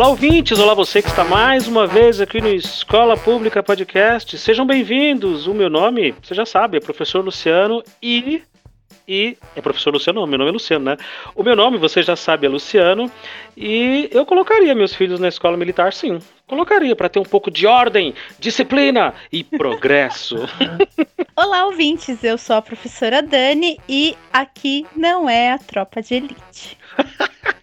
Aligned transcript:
Olá, 0.00 0.08
ouvintes! 0.08 0.58
Olá, 0.58 0.72
você 0.72 1.02
que 1.02 1.10
está 1.10 1.24
mais 1.24 1.68
uma 1.68 1.86
vez 1.86 2.22
aqui 2.22 2.40
no 2.40 2.48
Escola 2.48 3.18
Pública 3.18 3.62
Podcast. 3.62 4.38
Sejam 4.38 4.66
bem-vindos! 4.66 5.46
O 5.46 5.52
meu 5.52 5.68
nome, 5.68 6.14
você 6.22 6.34
já 6.34 6.46
sabe, 6.46 6.78
é 6.78 6.80
Professor 6.80 7.22
Luciano 7.22 7.82
e. 8.02 8.42
E. 9.06 9.36
É 9.54 9.60
Professor 9.60 9.92
Luciano, 9.92 10.26
meu 10.26 10.38
nome 10.38 10.48
é 10.48 10.52
Luciano, 10.54 10.86
né? 10.86 10.96
O 11.34 11.42
meu 11.42 11.54
nome, 11.54 11.76
você 11.76 12.02
já 12.02 12.16
sabe, 12.16 12.46
é 12.46 12.48
Luciano. 12.48 13.12
E 13.54 14.08
eu 14.10 14.24
colocaria 14.24 14.74
meus 14.74 14.94
filhos 14.94 15.20
na 15.20 15.28
escola 15.28 15.54
militar, 15.54 15.92
sim. 15.92 16.18
Colocaria 16.46 16.96
para 16.96 17.10
ter 17.10 17.18
um 17.18 17.24
pouco 17.24 17.50
de 17.50 17.66
ordem, 17.66 18.14
disciplina 18.38 19.12
e 19.30 19.44
progresso. 19.44 20.36
Olá, 21.36 21.66
ouvintes! 21.66 22.24
Eu 22.24 22.38
sou 22.38 22.56
a 22.56 22.62
professora 22.62 23.20
Dani 23.20 23.78
e 23.86 24.16
aqui 24.32 24.86
não 24.96 25.28
é 25.28 25.52
a 25.52 25.58
tropa 25.58 26.00
de 26.00 26.14
elite. 26.14 26.78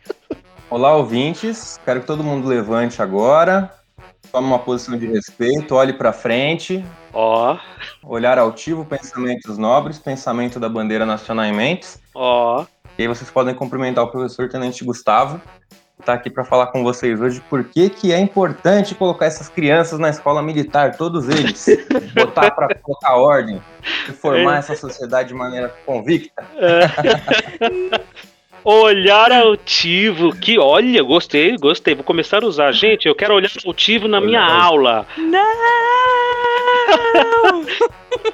Olá, 0.70 0.94
ouvintes. 0.94 1.80
Quero 1.86 2.02
que 2.02 2.06
todo 2.06 2.22
mundo 2.22 2.46
levante 2.46 3.02
agora. 3.02 3.72
Tome 4.30 4.48
uma 4.48 4.60
posição 4.60 4.98
de 4.98 5.08
respeito, 5.08 5.74
olhe 5.74 5.94
para 5.94 6.12
frente. 6.12 6.86
Ó. 7.14 7.58
Olhar 8.04 8.38
altivo, 8.38 8.84
pensamentos 8.84 9.58
nobres, 9.58 9.98
pensamento 9.98 10.60
da 10.60 10.68
bandeira 10.68 11.06
nacional 11.06 11.46
em 11.46 11.54
mentes. 11.54 12.02
Ó. 12.14 12.66
E 12.98 13.04
aí 13.04 13.08
vocês 13.08 13.32
podem 13.32 13.56
cumprimentar 13.56 14.04
o 14.04 14.10
professor 14.10 14.50
Tenente 14.50 14.84
Gustavo, 14.84 15.40
que 15.70 16.02
está 16.02 16.12
aqui 16.12 16.30
para 16.30 16.44
falar 16.44 16.68
com 16.68 16.84
vocês 16.84 17.22
hoje 17.22 17.42
por 17.50 17.64
que, 17.64 17.90
que 17.90 18.12
é 18.12 18.20
importante 18.20 18.94
colocar 18.94 19.28
essas 19.28 19.48
crianças 19.48 19.98
na 19.98 20.10
escola 20.10 20.44
militar, 20.44 20.98
todos 20.98 21.30
eles. 21.30 21.66
botar 22.14 22.52
para 22.52 22.76
colocar 22.76 23.16
ordem 23.16 23.62
e 24.10 24.12
formar 24.12 24.58
essa 24.58 24.76
sociedade 24.76 25.30
de 25.30 25.34
maneira 25.34 25.74
convicta. 25.86 26.44
Olhar 28.64 29.32
altivo, 29.32 30.36
que 30.36 30.60
olha, 30.60 31.02
gostei, 31.04 31.56
gostei. 31.58 31.96
Vou 31.96 32.04
começar 32.04 32.44
a 32.44 32.48
usar. 32.48 32.72
Gente, 32.72 33.08
eu 33.08 33.16
quero 33.16 33.34
olhar 33.36 33.50
altivo 33.66 34.08
na 34.08 34.20
minha 34.20 34.42
aula. 34.42 35.08
Não! 35.18 35.48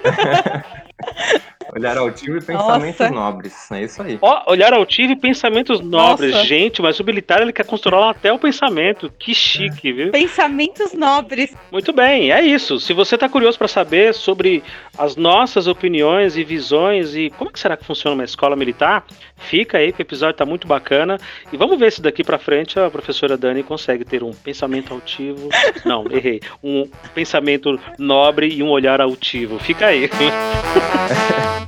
Olhar 1.75 1.97
altivo 1.97 2.37
e 2.37 2.41
pensamentos 2.41 2.99
Nossa. 2.99 3.13
nobres. 3.13 3.71
É 3.71 3.83
isso 3.83 4.01
aí. 4.01 4.17
Ó, 4.21 4.51
olhar 4.51 4.73
altivo 4.73 5.13
e 5.13 5.15
pensamentos 5.15 5.79
nobres. 5.79 6.31
Nossa. 6.31 6.45
Gente, 6.45 6.81
mas 6.81 6.99
o 6.99 7.03
militar 7.03 7.41
ele 7.41 7.53
quer 7.53 7.65
controlar 7.65 8.11
até 8.11 8.31
o 8.31 8.39
pensamento. 8.39 9.11
Que 9.17 9.33
chique, 9.33 9.91
viu? 9.91 10.11
Pensamentos 10.11 10.93
nobres. 10.93 11.53
Muito 11.71 11.91
bem, 11.93 12.31
é 12.31 12.41
isso. 12.41 12.79
Se 12.79 12.93
você 12.93 13.15
está 13.15 13.27
curioso 13.27 13.57
para 13.57 13.67
saber 13.67 14.13
sobre 14.13 14.63
as 14.97 15.15
nossas 15.15 15.67
opiniões 15.67 16.37
e 16.37 16.43
visões 16.43 17.15
e 17.15 17.29
como 17.31 17.49
é 17.49 17.53
que 17.53 17.59
será 17.59 17.75
que 17.75 17.85
funciona 17.85 18.13
uma 18.13 18.23
escola 18.23 18.55
militar, 18.55 19.05
fica 19.35 19.77
aí 19.77 19.91
que 19.91 20.01
o 20.01 20.03
episódio 20.03 20.35
tá 20.35 20.45
muito 20.45 20.67
bacana. 20.67 21.17
E 21.51 21.57
vamos 21.57 21.77
ver 21.79 21.91
se 21.91 22.01
daqui 22.01 22.23
para 22.23 22.37
frente 22.37 22.79
a 22.79 22.89
professora 22.89 23.37
Dani 23.37 23.63
consegue 23.63 24.05
ter 24.05 24.23
um 24.23 24.31
pensamento 24.31 24.93
altivo. 24.93 25.49
Não, 25.85 26.05
errei. 26.11 26.41
Um 26.63 26.87
pensamento 27.13 27.79
nobre 27.97 28.47
e 28.47 28.61
um 28.61 28.69
olhar 28.69 29.01
altivo. 29.01 29.59
Fica 29.59 29.87
aí. 29.87 30.09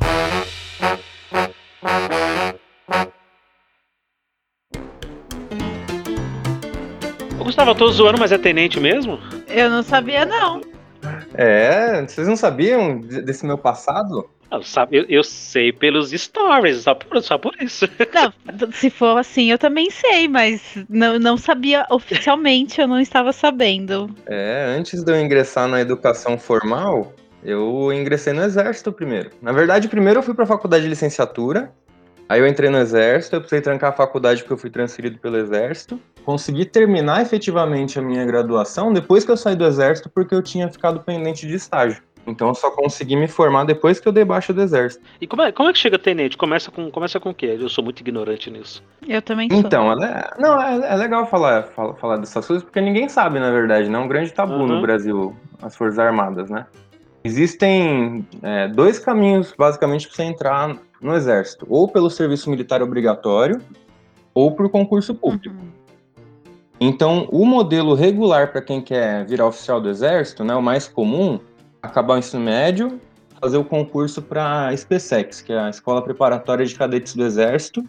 Gustavo, 7.45 7.71
eu 7.71 7.75
tô 7.75 7.87
zoando, 7.91 8.19
mas 8.19 8.31
é 8.31 8.39
tenente 8.39 8.79
mesmo? 8.79 9.19
Eu 9.47 9.69
não 9.69 9.83
sabia, 9.83 10.25
não. 10.25 10.61
É, 11.35 12.01
vocês 12.01 12.27
não 12.27 12.35
sabiam 12.35 12.99
desse 12.99 13.45
meu 13.45 13.57
passado? 13.57 14.27
Eu, 14.51 14.61
eu, 14.91 15.05
eu 15.07 15.23
sei 15.23 15.71
pelos 15.71 16.11
stories, 16.11 16.77
só 16.81 16.95
por, 16.95 17.21
só 17.21 17.37
por 17.37 17.53
isso. 17.61 17.85
Não, 18.13 18.71
se 18.71 18.89
for 18.89 19.17
assim, 19.17 19.51
eu 19.51 19.57
também 19.57 19.89
sei, 19.89 20.27
mas 20.27 20.61
não, 20.87 21.19
não 21.19 21.35
sabia 21.35 21.85
oficialmente, 21.89 22.79
eu 22.79 22.87
não 22.87 22.99
estava 22.99 23.33
sabendo. 23.33 24.09
É, 24.27 24.75
antes 24.77 25.03
de 25.03 25.11
eu 25.11 25.19
ingressar 25.19 25.67
na 25.67 25.81
educação 25.81 26.37
formal, 26.37 27.11
eu 27.45 27.93
ingressei 27.93 28.33
no 28.33 28.43
exército 28.43 28.91
primeiro. 28.91 29.29
Na 29.41 29.51
verdade, 29.51 29.87
primeiro 29.87 30.19
eu 30.19 30.23
fui 30.23 30.33
para 30.33 30.43
a 30.43 30.47
faculdade 30.47 30.83
de 30.83 30.89
licenciatura, 30.89 31.71
aí 32.27 32.39
eu 32.39 32.47
entrei 32.47 32.69
no 32.69 32.79
exército, 32.79 33.35
eu 33.35 33.39
precisei 33.39 33.61
trancar 33.61 33.91
a 33.91 33.95
faculdade 33.95 34.41
porque 34.41 34.53
eu 34.53 34.57
fui 34.57 34.69
transferido 34.69 35.19
pelo 35.19 35.37
exército. 35.37 35.99
Consegui 36.25 36.65
terminar 36.65 37.21
efetivamente 37.21 37.99
a 37.99 38.01
minha 38.01 38.25
graduação 38.25 38.91
depois 38.91 39.23
que 39.23 39.31
eu 39.31 39.37
saí 39.37 39.55
do 39.55 39.65
exército 39.65 40.09
porque 40.09 40.33
eu 40.33 40.41
tinha 40.41 40.67
ficado 40.69 40.99
pendente 41.01 41.47
de 41.47 41.53
estágio. 41.53 42.01
Então 42.27 42.47
eu 42.47 42.55
só 42.55 42.71
consegui 42.71 43.15
me 43.15 43.27
formar 43.27 43.65
depois 43.65 43.99
que 43.99 44.07
eu 44.07 44.11
dei 44.11 44.25
baixa 44.25 44.51
do 44.51 44.61
exército. 44.61 45.03
E 45.21 45.27
como 45.27 45.43
é, 45.43 45.51
como 45.51 45.69
é 45.69 45.73
que 45.73 45.79
chega 45.79 45.99
tenente? 45.99 46.37
Começa 46.37 46.71
com, 46.71 46.89
começa 46.89 47.19
com 47.19 47.29
o 47.29 47.33
quê? 47.33 47.57
Eu 47.59 47.69
sou 47.69 47.83
muito 47.83 47.99
ignorante 47.99 48.49
nisso. 48.49 48.83
Eu 49.07 49.21
também 49.21 49.49
sou. 49.49 49.59
Então, 49.59 49.91
é, 49.91 50.31
não, 50.39 50.59
é, 50.59 50.93
é 50.93 50.95
legal 50.95 51.27
falar, 51.27 51.63
falar, 51.63 51.93
falar, 51.95 52.17
dessas 52.17 52.45
coisas 52.45 52.63
porque 52.63 52.81
ninguém 52.81 53.07
sabe, 53.07 53.39
na 53.39 53.51
verdade, 53.51 53.89
né? 53.89 53.97
É 53.97 54.01
um 54.01 54.07
grande 54.07 54.33
tabu 54.33 54.53
uhum. 54.53 54.67
no 54.67 54.81
Brasil, 54.81 55.35
as 55.61 55.75
Forças 55.75 55.99
Armadas, 55.99 56.49
né? 56.49 56.65
Existem 57.25 58.23
é, 58.43 58.67
dois 58.67 58.99
caminhos, 58.99 59.51
basicamente, 59.57 60.07
para 60.07 60.15
você 60.15 60.23
entrar 60.23 60.77
no 61.01 61.15
Exército: 61.15 61.65
ou 61.67 61.87
pelo 61.87 62.07
serviço 62.07 62.51
militar 62.51 62.83
obrigatório, 62.83 63.59
ou 64.31 64.51
por 64.51 64.69
concurso 64.69 65.15
público. 65.15 65.55
Uhum. 65.55 65.71
Então, 66.79 67.27
o 67.31 67.43
modelo 67.43 67.95
regular 67.95 68.51
para 68.51 68.61
quem 68.61 68.79
quer 68.79 69.25
virar 69.25 69.47
oficial 69.47 69.81
do 69.81 69.89
Exército, 69.89 70.43
né, 70.43 70.53
o 70.53 70.61
mais 70.61 70.87
comum, 70.87 71.39
acabar 71.81 72.13
o 72.13 72.17
ensino 72.19 72.43
médio, 72.43 73.01
fazer 73.41 73.57
o 73.57 73.65
concurso 73.65 74.21
para 74.21 74.67
a 74.67 74.73
SPSEX, 74.73 75.41
que 75.41 75.51
é 75.51 75.59
a 75.59 75.69
Escola 75.71 76.03
Preparatória 76.03 76.63
de 76.63 76.75
Cadetes 76.75 77.15
do 77.15 77.25
Exército. 77.25 77.83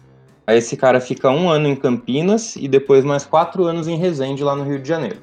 Aí 0.47 0.57
esse 0.57 0.75
cara 0.75 0.99
fica 0.99 1.29
um 1.29 1.47
ano 1.47 1.67
em 1.67 1.75
Campinas 1.75 2.55
e 2.55 2.67
depois 2.67 3.05
mais 3.05 3.23
quatro 3.23 3.65
anos 3.65 3.87
em 3.87 3.97
Resende, 3.97 4.43
lá 4.43 4.55
no 4.55 4.63
Rio 4.63 4.79
de 4.79 4.87
Janeiro. 4.87 5.19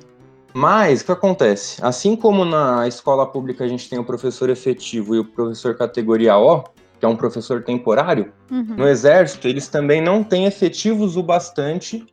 Mas 0.57 1.01
o 1.01 1.07
que 1.07 1.11
acontece? 1.11 1.85
Assim 1.85 2.15
como 2.15 2.45
na 2.45 2.87
escola 2.87 3.27
pública 3.27 3.65
a 3.65 3.69
gente 3.69 3.91
tem 3.91 3.99
o 3.99 4.05
professor 4.05 4.49
efetivo 4.49 5.17
e 5.17 5.19
o 5.19 5.25
professor 5.25 5.77
categoria 5.77 6.37
O, 6.37 6.63
que 7.01 7.05
é 7.05 7.09
um 7.09 7.17
professor 7.17 7.65
temporário, 7.65 8.33
uhum. 8.49 8.77
no 8.77 8.89
exército 8.89 9.49
eles 9.49 9.67
também 9.67 10.01
não 10.01 10.23
têm 10.23 10.47
efetivos 10.47 11.17
o 11.17 11.25
bastante 11.25 12.07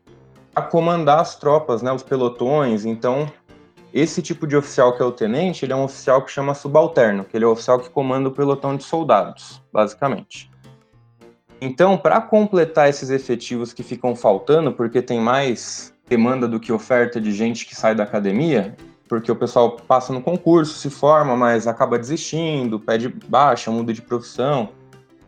a 0.56 0.62
comandar 0.62 1.20
as 1.20 1.36
tropas, 1.36 1.84
né, 1.84 1.94
os 1.94 2.02
pelotões. 2.02 2.84
Então, 2.84 3.32
esse 3.94 4.24
tipo 4.24 4.48
de 4.48 4.58
oficial 4.58 4.98
que 4.98 5.04
é 5.04 5.06
o 5.06 5.12
tenente, 5.12 5.64
ele 5.64 5.74
é 5.74 5.76
um 5.76 5.84
oficial 5.84 6.24
que 6.24 6.32
chama 6.32 6.56
subalterno, 6.56 7.24
que 7.24 7.38
ele 7.38 7.46
é 7.46 7.48
o 7.48 7.52
oficial 7.52 7.80
que 7.80 7.92
comanda 7.92 8.28
o 8.28 8.32
pelotão 8.32 8.76
de 8.76 8.84
soldados, 8.84 9.62
basicamente. 9.72 10.50
Então, 11.62 11.96
para 11.96 12.20
completar 12.20 12.90
esses 12.90 13.12
efetivos 13.12 13.72
que 13.72 13.84
ficam 13.84 14.16
faltando, 14.16 14.74
porque 14.74 15.00
tem 15.00 15.20
mais 15.20 15.91
demanda 16.12 16.46
do 16.46 16.60
que 16.60 16.74
oferta 16.74 17.22
de 17.22 17.32
gente 17.32 17.66
que 17.66 17.74
sai 17.74 17.96
da 17.96 18.04
academia, 18.04 18.76
porque 19.08 19.32
o 19.32 19.36
pessoal 19.36 19.78
passa 19.78 20.12
no 20.12 20.22
concurso, 20.22 20.78
se 20.78 20.90
forma, 20.90 21.38
mas 21.38 21.68
acaba 21.68 21.98
desistindo, 21.98 22.78
pede 22.78 23.08
baixa, 23.08 23.72
muda 23.72 23.94
de 23.94 24.02
profissão, 24.02 24.70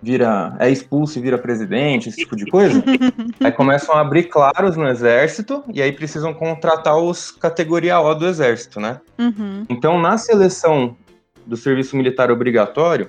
vira 0.01 0.53
é 0.59 0.69
expulso 0.69 1.17
e 1.17 1.21
vira 1.21 1.37
presidente, 1.37 2.09
esse 2.09 2.17
tipo 2.17 2.35
de 2.35 2.45
coisa. 2.47 2.83
aí 3.41 3.51
começam 3.53 3.95
a 3.95 4.01
abrir 4.01 4.23
claros 4.23 4.75
no 4.75 4.85
exército 4.85 5.63
e 5.73 5.81
aí 5.81 5.93
precisam 5.93 6.33
contratar 6.33 6.97
os 6.97 7.31
categoria 7.31 7.97
O 8.01 8.13
do 8.13 8.27
exército, 8.27 8.81
né? 8.81 8.99
Uhum. 9.17 9.65
Então, 9.69 9.97
na 9.97 10.17
seleção 10.17 10.97
do 11.45 11.55
serviço 11.55 11.95
militar 11.95 12.29
obrigatório, 12.29 13.07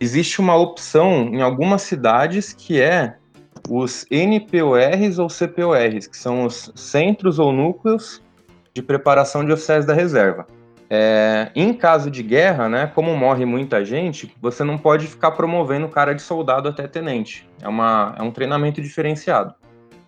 existe 0.00 0.40
uma 0.40 0.56
opção 0.56 1.30
em 1.32 1.42
algumas 1.42 1.82
cidades 1.82 2.52
que 2.52 2.80
é 2.80 3.14
os 3.68 4.06
NPORs 4.10 5.18
ou 5.18 5.28
CPORs, 5.28 6.06
que 6.06 6.16
são 6.16 6.44
os 6.44 6.70
Centros 6.74 7.38
ou 7.38 7.52
Núcleos 7.52 8.22
de 8.72 8.82
Preparação 8.82 9.44
de 9.44 9.52
Oficiais 9.52 9.86
da 9.86 9.94
Reserva. 9.94 10.46
É, 10.90 11.50
em 11.56 11.72
caso 11.72 12.10
de 12.10 12.22
guerra, 12.22 12.68
né, 12.68 12.86
como 12.94 13.16
morre 13.16 13.44
muita 13.44 13.84
gente, 13.84 14.34
você 14.40 14.62
não 14.62 14.76
pode 14.76 15.06
ficar 15.06 15.30
promovendo 15.32 15.86
o 15.86 15.88
cara 15.88 16.14
de 16.14 16.22
soldado 16.22 16.68
até 16.68 16.86
tenente. 16.86 17.48
É, 17.62 17.68
uma, 17.68 18.14
é 18.18 18.22
um 18.22 18.30
treinamento 18.30 18.82
diferenciado. 18.82 19.54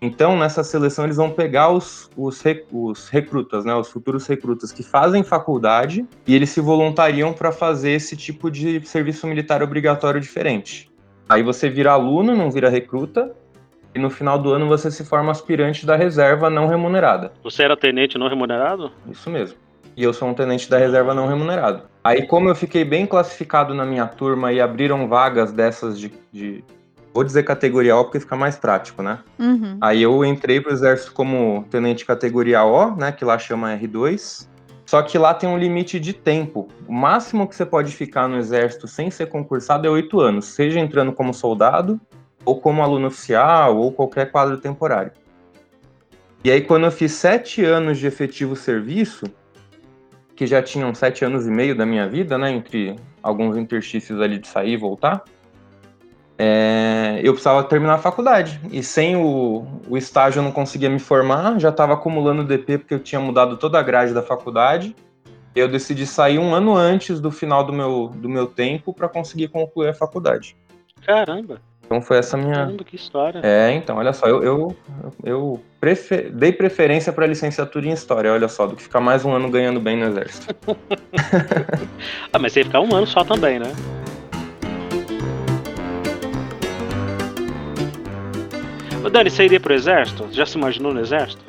Então, 0.01 0.37
nessa 0.37 0.63
seleção, 0.63 1.05
eles 1.05 1.17
vão 1.17 1.31
pegar 1.31 1.71
os, 1.71 2.11
os, 2.17 2.43
os 2.71 3.09
recrutas, 3.09 3.65
né, 3.65 3.75
os 3.75 3.89
futuros 3.89 4.27
recrutas 4.27 4.71
que 4.71 4.83
fazem 4.83 5.25
faculdade 5.25 6.07
e 6.27 6.35
eles 6.35 6.51
se 6.51 6.61
voluntariam 6.61 7.33
para 7.33 7.51
fazer 7.51 7.93
esse 7.93 8.15
tipo 8.15 8.51
de 8.51 8.87
serviço 8.87 9.27
militar 9.27 9.63
obrigatório 9.63 10.21
diferente. 10.21 10.91
Aí 11.29 11.43
você 11.43 11.71
vira 11.71 11.93
aluno, 11.93 12.37
não 12.37 12.51
vira 12.51 12.69
recruta, 12.69 13.35
e 13.97 13.99
no 13.99 14.11
final 14.11 14.39
do 14.39 14.53
ano 14.53 14.69
você 14.69 14.91
se 14.91 15.03
forma 15.03 15.33
aspirante 15.33 15.87
da 15.87 15.97
reserva 15.97 16.51
não 16.51 16.67
remunerada. 16.67 17.33
Você 17.43 17.63
era 17.63 17.75
tenente 17.75 18.19
não 18.19 18.29
remunerado? 18.29 18.93
Isso 19.11 19.31
mesmo. 19.31 19.57
E 19.97 20.03
eu 20.03 20.13
sou 20.13 20.29
um 20.29 20.35
tenente 20.35 20.69
da 20.69 20.77
reserva 20.77 21.15
não 21.15 21.27
remunerado. 21.27 21.85
Aí, 22.05 22.27
como 22.27 22.51
eu 22.51 22.55
fiquei 22.55 22.85
bem 22.85 23.07
classificado 23.07 23.73
na 23.73 23.87
minha 23.87 24.07
turma 24.07 24.53
e 24.53 24.61
abriram 24.61 25.09
vagas 25.09 25.51
dessas 25.51 25.99
de. 25.99 26.13
de 26.31 26.63
vou 27.15 27.25
dizer 27.25 27.45
categoria 27.45 27.97
O 27.97 28.05
porque 28.05 28.21
fica 28.21 28.37
mais 28.37 28.57
prático, 28.57 29.03
né? 29.03 29.21
Uhum. 29.39 29.79
Aí 29.81 30.03
eu 30.03 30.23
entrei 30.23 30.61
pro 30.61 30.75
exército 30.75 31.15
como 31.15 31.65
tenente 31.71 32.05
categoria 32.05 32.63
O, 32.65 32.95
né? 32.95 33.11
Que 33.13 33.25
lá 33.25 33.39
chama 33.39 33.75
R2. 33.79 34.47
Só 34.85 35.01
que 35.01 35.17
lá 35.17 35.33
tem 35.33 35.49
um 35.49 35.57
limite 35.57 35.99
de 35.99 36.13
tempo. 36.13 36.69
O 36.87 36.93
máximo 36.93 37.49
que 37.49 37.57
você 37.57 37.65
pode 37.65 37.93
ficar 37.93 38.29
no 38.29 38.37
exército 38.37 38.87
sem 38.87 39.11
ser 39.11 39.27
concursado 39.27 39.87
é 39.87 39.91
oito 39.91 40.21
anos, 40.21 40.45
seja 40.45 40.79
entrando 40.79 41.13
como 41.15 41.33
soldado 41.33 41.99
ou 42.47 42.59
como 42.61 42.83
aluno 42.83 43.09
oficial, 43.09 43.77
ou 43.77 43.93
qualquer 43.93 44.31
quadro 44.31 44.57
temporário. 44.57 45.13
E 46.45 46.51
aí, 46.51 46.63
quando 46.63 46.85
eu 46.85 46.93
fiz 46.93 47.13
sete 47.13 47.65
anos 47.65 47.99
de 47.99 48.07
efetivo 48.07 48.55
serviço, 48.55 49.27
que 50.37 50.47
já 50.47 50.63
tinham 50.63 50.95
sete 50.95 51.25
anos 51.25 51.47
e 51.47 51.51
meio 51.51 51.75
da 51.75 51.85
minha 51.85 52.09
vida, 52.09 52.39
né? 52.39 52.53
Entre 52.53 52.95
alguns 53.23 53.57
interstícios 53.57 54.21
ali 54.21 54.39
de 54.39 54.47
sair 54.47 54.75
e 54.75 54.77
voltar, 54.77 55.25
é, 56.39 57.21
eu 57.25 57.33
precisava 57.33 57.65
terminar 57.65 57.95
a 57.95 57.99
faculdade. 57.99 58.61
E 58.71 58.83
sem 58.83 59.17
o, 59.17 59.67
o 59.89 59.97
estágio 59.97 60.39
eu 60.39 60.45
não 60.45 60.53
conseguia 60.53 60.91
me 60.91 60.99
formar, 60.99 61.59
já 61.59 61.71
estava 61.71 61.95
acumulando 61.95 62.45
DP 62.45 62.79
porque 62.79 62.95
eu 62.95 63.01
tinha 63.01 63.21
mudado 63.21 63.57
toda 63.57 63.79
a 63.81 63.83
grade 63.83 64.13
da 64.13 64.23
faculdade. 64.23 64.95
Eu 65.55 65.67
decidi 65.67 66.07
sair 66.07 66.39
um 66.39 66.55
ano 66.55 66.77
antes 66.77 67.19
do 67.19 67.31
final 67.31 67.65
do 67.65 67.73
meu, 67.73 68.09
do 68.15 68.29
meu 68.29 68.47
tempo 68.47 68.93
para 68.93 69.09
conseguir 69.09 69.49
concluir 69.49 69.89
a 69.89 69.95
faculdade. 69.95 70.55
Caramba! 71.05 71.61
Então 71.87 72.03
foi 72.03 72.19
essa 72.19 72.37
minha. 72.37 72.55
Caramba, 72.55 72.85
que 72.85 72.97
história. 72.97 73.41
É, 73.45 73.73
então, 73.73 73.97
olha 73.97 74.13
só, 74.13 74.27
eu, 74.27 74.43
eu, 74.43 74.77
eu 75.23 75.63
prefer... 75.81 76.31
dei 76.33 76.51
preferência 76.51 77.13
para 77.13 77.27
licenciatura 77.27 77.87
em 77.87 77.93
História, 77.93 78.33
olha 78.33 78.49
só, 78.49 78.67
do 78.67 78.75
que 78.75 78.83
ficar 78.83 79.01
mais 79.01 79.25
um 79.25 79.33
ano 79.33 79.49
ganhando 79.49 79.79
bem 79.79 79.97
no 79.97 80.07
Exército. 80.07 80.55
ah, 82.33 82.39
mas 82.41 82.53
você 82.53 82.61
ia 82.61 82.65
ficar 82.65 82.81
um 82.81 82.93
ano 82.93 83.07
só 83.07 83.23
também, 83.23 83.61
né? 83.61 83.73
Ô 89.05 89.09
Dani, 89.09 89.31
você 89.31 89.45
iria 89.45 89.61
pro 89.61 89.73
Exército? 89.73 90.29
Já 90.33 90.45
se 90.45 90.59
imaginou 90.59 90.93
no 90.93 90.99
Exército? 90.99 91.45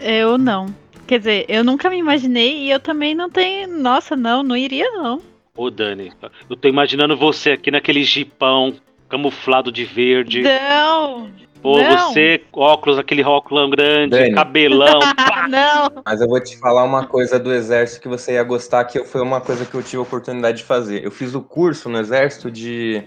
Eu 0.00 0.38
não. 0.38 0.72
Quer 1.08 1.18
dizer, 1.18 1.44
eu 1.48 1.64
nunca 1.64 1.90
me 1.90 1.98
imaginei 1.98 2.66
e 2.66 2.70
eu 2.70 2.78
também 2.78 3.16
não 3.16 3.28
tenho. 3.28 3.66
Nossa, 3.66 4.14
não, 4.14 4.44
não 4.44 4.56
iria 4.56 4.88
não. 4.92 5.20
Ô 5.56 5.70
Dani, 5.70 6.12
eu 6.48 6.56
tô 6.56 6.68
imaginando 6.68 7.16
você 7.16 7.50
aqui 7.50 7.72
naquele 7.72 8.04
jipão 8.04 8.74
camuflado 9.14 9.70
de 9.70 9.84
verde. 9.84 10.42
Não! 10.42 11.30
Ou 11.62 11.80
não. 11.80 12.12
você, 12.12 12.42
óculos, 12.52 12.98
aquele 12.98 13.24
óculos 13.24 13.70
grande, 13.70 14.10
Dani. 14.10 14.34
cabelão. 14.34 14.98
não! 15.48 16.02
Mas 16.04 16.20
eu 16.20 16.28
vou 16.28 16.38
te 16.40 16.58
falar 16.58 16.84
uma 16.84 17.06
coisa 17.06 17.38
do 17.38 17.52
exército 17.54 18.02
que 18.02 18.08
você 18.08 18.32
ia 18.32 18.42
gostar, 18.42 18.84
que 18.84 19.02
foi 19.04 19.22
uma 19.22 19.40
coisa 19.40 19.64
que 19.64 19.74
eu 19.74 19.82
tive 19.82 19.98
a 19.98 20.02
oportunidade 20.02 20.58
de 20.58 20.64
fazer. 20.64 21.02
Eu 21.02 21.10
fiz 21.10 21.34
o 21.34 21.40
curso 21.40 21.88
no 21.88 21.98
exército 21.98 22.50
de 22.50 23.02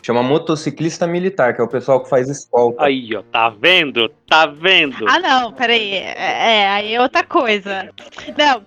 Chama 0.00 0.22
motociclista 0.22 1.06
militar, 1.06 1.54
que 1.54 1.60
é 1.60 1.64
o 1.64 1.68
pessoal 1.68 2.02
que 2.02 2.08
faz 2.08 2.28
escolta. 2.28 2.84
Aí, 2.84 3.14
ó, 3.16 3.22
tá 3.32 3.50
vendo? 3.50 4.10
Tá 4.28 4.44
vendo? 4.44 5.08
Ah, 5.08 5.18
não, 5.18 5.52
peraí. 5.52 5.94
É, 5.94 6.60
é 6.60 6.68
aí 6.68 6.94
é 6.94 7.00
outra 7.00 7.24
coisa. 7.24 7.88
Não, 8.36 8.62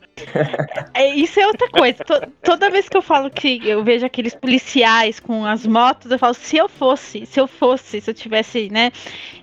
é, 0.93 1.13
isso 1.15 1.39
é 1.39 1.45
outra 1.47 1.69
coisa. 1.69 2.03
toda 2.43 2.69
vez 2.69 2.89
que 2.89 2.97
eu 2.97 3.01
falo 3.01 3.29
que 3.29 3.61
eu 3.67 3.83
vejo 3.83 4.05
aqueles 4.05 4.33
policiais 4.33 5.19
com 5.19 5.45
as 5.45 5.65
motos, 5.65 6.11
eu 6.11 6.17
falo, 6.17 6.33
se 6.33 6.57
eu 6.57 6.67
fosse, 6.67 7.25
se 7.25 7.39
eu 7.39 7.47
fosse, 7.47 8.01
se 8.01 8.09
eu 8.09 8.13
tivesse, 8.13 8.69
né, 8.71 8.91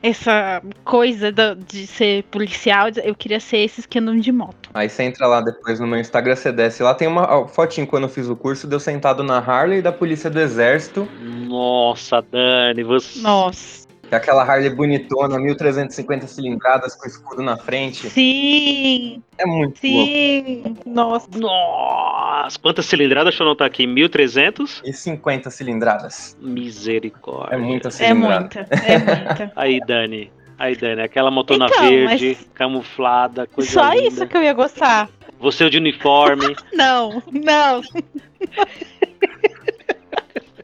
essa 0.03 0.63
coisa 0.85 1.33
de 1.33 1.87
ser 1.87 2.25
policial, 2.25 2.89
eu 3.03 3.15
queria 3.15 3.41
ser 3.41 3.59
esses 3.59 3.87
que 3.87 3.99
andam 3.99 4.19
de 4.19 4.33
moto. 4.33 4.71
Aí 4.75 4.89
você 4.89 5.05
entra 5.05 5.27
lá 5.27 5.41
depois 5.41 5.79
no 5.79 5.87
meu 5.87 5.99
Instagram, 6.01 6.35
você 6.35 6.53
desce 6.53 6.83
lá, 6.83 6.95
tem 6.95 7.09
uma 7.09 7.47
fotinho 7.49 7.87
quando 7.87 8.05
eu 8.05 8.09
fiz 8.11 8.29
o 8.29 8.37
curso, 8.37 8.67
deu 8.67 8.81
sentado 8.81 9.23
na 9.23 9.39
Harley 9.39 9.81
da 9.81 9.93
Polícia 9.93 10.29
do 10.29 10.41
Exército. 10.41 11.09
Nossa, 11.21 12.21
Dani, 12.23 12.83
você. 12.83 13.21
Nossa. 13.21 13.88
É 14.11 14.17
aquela 14.17 14.43
Harley 14.43 14.71
bonitona, 14.71 15.39
1350 15.39 16.27
cilindradas 16.27 16.95
com 16.95 17.07
escudo 17.07 17.43
na 17.43 17.57
frente. 17.57 18.09
Sim! 18.09 19.23
É 19.37 19.45
muito 19.45 19.79
Sim! 19.79 20.63
Louco. 20.65 20.83
Nossa! 20.87 21.29
Nossa! 21.39 22.59
Quantas 22.59 22.87
cilindradas? 22.87 23.33
Deixa 23.33 23.43
eu 23.43 23.49
anotar 23.49 23.67
aqui. 23.67 23.87
1300? 23.87 24.83
E 24.85 24.93
50 24.93 25.51
cilindradas. 25.51 26.37
Misericórdia. 26.41 27.55
É 27.55 27.59
muita 27.59 27.91
cilindrada. 27.91 28.35
É 28.35 28.39
muita, 28.39 28.61
é 28.87 28.99
muita. 28.99 29.53
Aí, 29.57 29.81
Dani. 29.81 30.33
Aí, 30.59 30.75
Dani, 30.75 31.03
aquela 31.03 31.31
motona 31.31 31.67
então, 31.67 31.89
verde, 31.89 32.37
mas... 32.37 32.51
camuflada, 32.53 33.47
coisa 33.47 33.71
Só 33.71 33.93
linda. 33.93 34.09
isso 34.09 34.27
que 34.27 34.37
eu 34.37 34.43
ia 34.43 34.53
gostar. 34.53 35.09
Você 35.39 35.71
de 35.71 35.79
uniforme. 35.79 36.57
não, 36.75 37.23
não. 37.31 37.81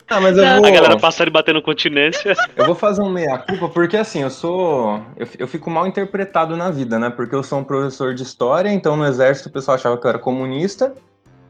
Ah, 0.09 0.21
mas 0.21 0.37
eu 0.37 0.45
vou... 0.45 0.67
A 0.67 0.71
galera 0.71 0.99
passando 0.99 1.29
e 1.29 1.31
batendo 1.31 1.62
continência. 1.62 2.35
Eu 2.55 2.67
vou 2.67 2.75
fazer 2.75 3.03
um 3.03 3.11
meia-culpa, 3.11 3.69
porque 3.69 3.97
assim, 3.97 4.23
eu 4.23 4.31
sou. 4.31 5.03
Eu, 5.17 5.27
eu 5.41 5.49
fico 5.49 5.71
mal 5.71 5.87
interpretado 5.87 6.56
na 6.56 6.71
vida, 6.71 6.99
né? 6.99 7.11
Porque 7.11 7.35
eu 7.35 7.43
sou 7.43 7.59
um 7.59 7.65
professor 7.65 8.15
de 8.15 8.23
história, 8.23 8.69
então 8.69 8.97
no 8.97 9.05
exército 9.06 9.49
o 9.49 9.53
pessoal 9.53 9.77
achava 9.77 9.97
que 9.97 10.06
eu 10.06 10.11
era 10.11 10.19
comunista. 10.19 10.95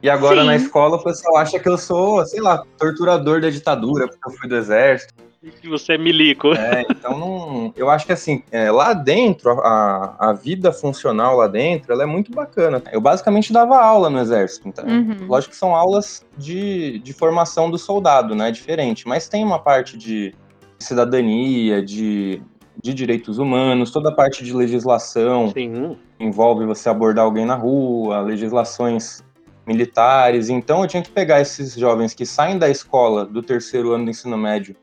E 0.02 0.08
agora 0.08 0.40
Sim. 0.40 0.46
na 0.46 0.56
escola 0.56 0.96
o 0.96 1.02
pessoal 1.02 1.36
acha 1.36 1.58
que 1.58 1.68
eu 1.68 1.76
sou, 1.76 2.24
sei 2.26 2.40
lá, 2.40 2.62
torturador 2.78 3.40
da 3.40 3.50
ditadura, 3.50 4.06
porque 4.06 4.28
eu 4.28 4.32
fui 4.32 4.48
do 4.48 4.56
exército 4.56 5.14
que 5.50 5.68
você 5.68 5.94
é 5.94 5.98
milico. 5.98 6.52
É, 6.54 6.84
então 6.90 7.18
não, 7.18 7.72
eu 7.76 7.90
acho 7.90 8.06
que 8.06 8.12
assim, 8.12 8.42
é, 8.50 8.70
lá 8.70 8.92
dentro, 8.92 9.50
a, 9.60 10.16
a 10.18 10.32
vida 10.32 10.72
funcional 10.72 11.36
lá 11.36 11.46
dentro, 11.46 11.92
ela 11.92 12.02
é 12.02 12.06
muito 12.06 12.32
bacana. 12.32 12.82
Eu 12.92 13.00
basicamente 13.00 13.52
dava 13.52 13.78
aula 13.78 14.08
no 14.10 14.18
exército, 14.18 14.68
então, 14.68 14.84
uhum. 14.84 15.26
lógico 15.26 15.52
que 15.52 15.58
são 15.58 15.74
aulas 15.74 16.24
de, 16.36 16.98
de 17.00 17.12
formação 17.12 17.70
do 17.70 17.78
soldado, 17.78 18.34
né, 18.34 18.50
diferente, 18.50 19.06
mas 19.06 19.28
tem 19.28 19.44
uma 19.44 19.58
parte 19.58 19.96
de 19.96 20.34
cidadania, 20.78 21.82
de, 21.82 22.42
de 22.82 22.92
direitos 22.94 23.38
humanos, 23.38 23.90
toda 23.90 24.10
a 24.10 24.12
parte 24.12 24.44
de 24.44 24.52
legislação 24.52 25.50
Sim. 25.50 25.96
envolve 26.18 26.66
você 26.66 26.88
abordar 26.88 27.24
alguém 27.24 27.46
na 27.46 27.54
rua, 27.54 28.20
legislações 28.20 29.24
militares. 29.66 30.48
Então 30.48 30.82
eu 30.82 30.88
tinha 30.88 31.02
que 31.02 31.10
pegar 31.10 31.40
esses 31.40 31.74
jovens 31.74 32.14
que 32.14 32.26
saem 32.26 32.58
da 32.58 32.68
escola 32.68 33.24
do 33.24 33.42
terceiro 33.42 33.92
ano 33.92 34.04
do 34.04 34.10
ensino 34.10 34.36
médio 34.36 34.76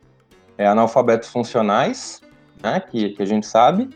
é, 0.58 0.68
analfabetos 0.68 1.30
funcionais, 1.30 2.22
né, 2.62 2.80
que, 2.80 3.10
que 3.10 3.22
a 3.22 3.26
gente 3.26 3.46
sabe, 3.46 3.90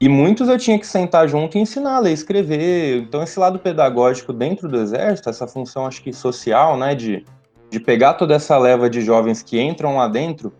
e 0.00 0.08
muitos 0.08 0.48
eu 0.48 0.58
tinha 0.58 0.78
que 0.78 0.86
sentar 0.86 1.28
junto 1.28 1.56
e 1.56 1.60
ensinar 1.60 1.96
a 1.96 1.98
ler, 1.98 2.12
escrever. 2.12 2.98
Então, 2.98 3.22
esse 3.22 3.38
lado 3.38 3.58
pedagógico 3.58 4.32
dentro 4.32 4.68
do 4.68 4.76
exército, 4.76 5.30
essa 5.30 5.46
função, 5.46 5.86
acho 5.86 6.02
que 6.02 6.12
social, 6.12 6.76
né, 6.76 6.94
de, 6.94 7.24
de 7.70 7.80
pegar 7.80 8.14
toda 8.14 8.34
essa 8.34 8.58
leva 8.58 8.90
de 8.90 9.00
jovens 9.00 9.42
que 9.42 9.60
entram 9.60 9.96
lá 9.96 10.08
dentro, 10.08 10.52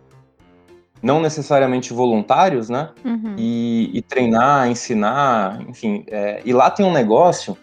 não 0.99 1.21
necessariamente 1.21 1.93
voluntários, 1.93 2.69
né, 2.69 2.89
uhum. 3.03 3.35
e, 3.37 3.91
e, 3.93 4.01
treinar, 4.01 4.67
ensinar, 4.67 5.61
enfim. 5.69 6.03
É, 6.07 6.41
e 6.43 6.51
lá 6.51 6.71
tem 6.71 6.85
um 6.85 6.91
negócio 6.91 7.55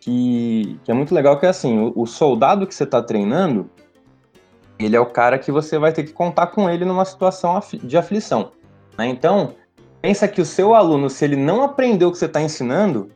que, 0.00 0.78
que 0.82 0.90
é 0.90 0.94
muito 0.94 1.14
legal, 1.14 1.38
que 1.38 1.44
é 1.44 1.50
assim, 1.50 1.78
o, 1.78 1.92
o 1.94 2.06
soldado 2.06 2.66
que 2.66 2.74
você 2.74 2.84
está 2.84 3.02
treinando, 3.02 3.68
ele 4.84 4.96
é 4.96 5.00
o 5.00 5.06
cara 5.06 5.38
que 5.38 5.52
você 5.52 5.78
vai 5.78 5.92
ter 5.92 6.04
que 6.04 6.12
contar 6.12 6.48
com 6.48 6.68
ele 6.68 6.84
numa 6.84 7.04
situação 7.04 7.60
de 7.82 7.96
aflição. 7.96 8.52
Né? 8.96 9.06
Então, 9.06 9.54
pensa 10.00 10.26
que 10.26 10.40
o 10.40 10.44
seu 10.44 10.74
aluno, 10.74 11.08
se 11.08 11.24
ele 11.24 11.36
não 11.36 11.62
aprendeu 11.62 12.08
o 12.08 12.12
que 12.12 12.18
você 12.18 12.26
está 12.26 12.40
ensinando, 12.40 13.10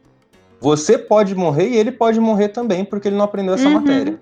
você 0.61 0.97
pode 0.97 1.35
morrer 1.35 1.69
e 1.69 1.77
ele 1.77 1.93
pode 1.93 2.21
morrer 2.21 2.49
também, 2.49 2.85
porque 2.85 3.09
ele 3.09 3.17
não 3.17 3.25
aprendeu 3.25 3.55
essa 3.55 3.67
uhum. 3.67 3.75
matéria. 3.75 4.21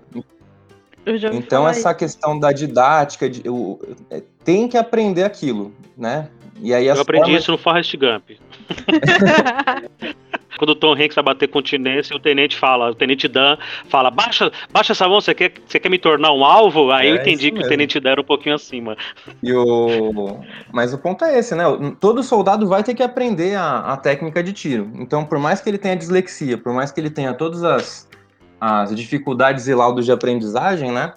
então, 1.33 1.67
essa 1.67 1.89
isso. 1.89 1.99
questão 1.99 2.39
da 2.39 2.51
didática, 2.51 3.29
de, 3.29 3.41
eu, 3.45 3.79
é, 4.09 4.21
tem 4.43 4.67
que 4.67 4.77
aprender 4.77 5.23
aquilo, 5.23 5.73
né? 5.97 6.29
E 6.61 6.73
aí 6.73 6.87
eu 6.87 6.99
aprendi 6.99 7.25
formas... 7.25 7.41
isso 7.41 7.51
no 7.51 7.57
Forrest 7.57 7.95
Gump. 7.97 8.31
Quando 10.57 10.71
o 10.71 10.75
Tom 10.75 10.93
Hanks 10.93 11.15
vai 11.15 11.23
bater 11.23 11.47
continência, 11.47 12.15
o 12.15 12.19
tenente 12.19 12.55
fala, 12.57 12.91
o 12.91 12.95
tenente 12.95 13.27
Dan 13.27 13.57
fala, 13.89 14.09
baixa, 14.09 14.51
baixa 14.71 14.93
essa 14.93 15.07
mão, 15.07 15.21
você 15.21 15.33
quer, 15.33 15.53
você 15.65 15.79
quer 15.79 15.89
me 15.89 15.97
tornar 15.97 16.31
um 16.31 16.43
alvo? 16.43 16.91
Aí 16.91 17.07
é 17.07 17.11
eu 17.11 17.15
entendi 17.15 17.51
que 17.51 17.59
o 17.59 17.67
tenente 17.67 17.99
Dan 17.99 18.11
era 18.11 18.21
um 18.21 18.25
pouquinho 18.25 18.55
acima. 18.55 18.95
E 19.41 19.53
o... 19.53 20.39
Mas 20.71 20.93
o 20.93 20.97
ponto 20.97 21.23
é 21.25 21.37
esse, 21.37 21.55
né? 21.55 21.63
Todo 21.99 22.23
soldado 22.23 22.67
vai 22.67 22.83
ter 22.83 22.93
que 22.93 23.03
aprender 23.03 23.55
a, 23.55 23.93
a 23.93 23.97
técnica 23.97 24.41
de 24.43 24.53
tiro. 24.53 24.91
Então, 24.95 25.25
por 25.25 25.39
mais 25.39 25.61
que 25.61 25.69
ele 25.69 25.77
tenha 25.77 25.95
dislexia, 25.95 26.57
por 26.57 26.73
mais 26.73 26.91
que 26.91 26.99
ele 26.99 27.09
tenha 27.09 27.33
todas 27.33 27.63
as, 27.63 28.09
as 28.59 28.95
dificuldades 28.95 29.67
e 29.67 29.73
laudos 29.73 30.05
de 30.05 30.11
aprendizagem, 30.11 30.91
né? 30.91 31.13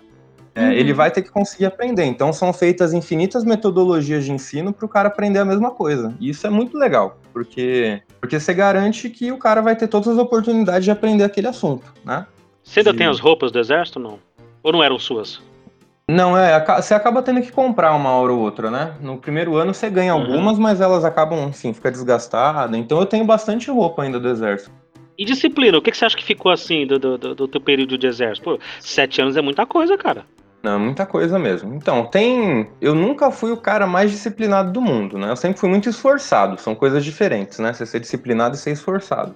É, 0.58 0.64
uhum. 0.64 0.72
Ele 0.72 0.92
vai 0.92 1.08
ter 1.10 1.22
que 1.22 1.30
conseguir 1.30 1.66
aprender. 1.66 2.04
Então 2.04 2.32
são 2.32 2.52
feitas 2.52 2.92
infinitas 2.92 3.44
metodologias 3.44 4.24
de 4.24 4.32
ensino 4.32 4.72
para 4.72 4.84
o 4.84 4.88
cara 4.88 5.06
aprender 5.06 5.38
a 5.38 5.44
mesma 5.44 5.70
coisa. 5.70 6.12
E 6.18 6.30
isso 6.30 6.44
é 6.46 6.50
muito 6.50 6.76
legal, 6.76 7.16
porque, 7.32 8.02
porque 8.20 8.40
você 8.40 8.52
garante 8.52 9.08
que 9.08 9.30
o 9.30 9.38
cara 9.38 9.62
vai 9.62 9.76
ter 9.76 9.86
todas 9.86 10.08
as 10.08 10.18
oportunidades 10.18 10.84
de 10.84 10.90
aprender 10.90 11.22
aquele 11.22 11.46
assunto, 11.46 11.84
né? 12.04 12.26
Você 12.64 12.80
ainda 12.80 12.92
tem 12.92 13.06
as 13.06 13.20
roupas 13.20 13.52
do 13.52 13.58
exército 13.60 14.00
não? 14.00 14.18
Ou 14.62 14.72
não 14.72 14.82
eram 14.82 14.98
suas? 14.98 15.40
Não, 16.10 16.36
é, 16.36 16.64
você 16.76 16.94
acaba 16.94 17.22
tendo 17.22 17.40
que 17.40 17.52
comprar 17.52 17.94
uma 17.94 18.10
hora 18.10 18.32
ou 18.32 18.40
outra, 18.40 18.70
né? 18.70 18.94
No 19.00 19.18
primeiro 19.18 19.56
ano 19.56 19.72
você 19.72 19.88
ganha 19.88 20.14
uhum. 20.14 20.22
algumas, 20.22 20.58
mas 20.58 20.80
elas 20.80 21.04
acabam, 21.04 21.48
enfim, 21.48 21.72
fica 21.72 21.90
desgastada. 21.90 22.76
Então 22.76 22.98
eu 22.98 23.06
tenho 23.06 23.24
bastante 23.24 23.70
roupa 23.70 24.02
ainda 24.02 24.18
do 24.18 24.28
exército. 24.28 24.72
E 25.18 25.24
disciplina, 25.24 25.76
o 25.76 25.82
que, 25.82 25.90
que 25.90 25.96
você 25.96 26.04
acha 26.06 26.16
que 26.16 26.24
ficou 26.24 26.50
assim 26.50 26.86
do, 26.86 26.98
do, 26.98 27.18
do, 27.18 27.34
do 27.34 27.48
teu 27.48 27.60
período 27.60 27.98
de 27.98 28.06
exército? 28.06 28.44
Pô, 28.44 28.58
sete 28.80 29.20
anos 29.20 29.36
é 29.36 29.42
muita 29.42 29.66
coisa, 29.66 29.98
cara. 29.98 30.24
Não, 30.62 30.78
muita 30.78 31.06
coisa 31.06 31.38
mesmo. 31.38 31.74
Então, 31.74 32.04
tem. 32.06 32.68
Eu 32.80 32.94
nunca 32.94 33.30
fui 33.30 33.52
o 33.52 33.56
cara 33.56 33.86
mais 33.86 34.10
disciplinado 34.10 34.72
do 34.72 34.80
mundo, 34.80 35.16
né? 35.16 35.30
Eu 35.30 35.36
sempre 35.36 35.58
fui 35.58 35.68
muito 35.68 35.88
esforçado. 35.88 36.60
São 36.60 36.74
coisas 36.74 37.04
diferentes, 37.04 37.58
né? 37.58 37.72
Você 37.72 37.86
ser 37.86 38.00
disciplinado 38.00 38.56
e 38.56 38.58
ser 38.58 38.72
esforçado. 38.72 39.34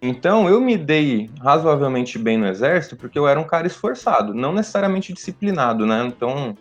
Então, 0.00 0.48
eu 0.48 0.60
me 0.60 0.76
dei 0.76 1.30
razoavelmente 1.40 2.18
bem 2.18 2.36
no 2.36 2.46
exército 2.46 2.96
porque 2.96 3.18
eu 3.18 3.28
era 3.28 3.38
um 3.38 3.44
cara 3.44 3.66
esforçado, 3.66 4.34
não 4.34 4.52
necessariamente 4.52 5.12
disciplinado, 5.12 5.86
né? 5.86 6.04
Então, 6.06 6.56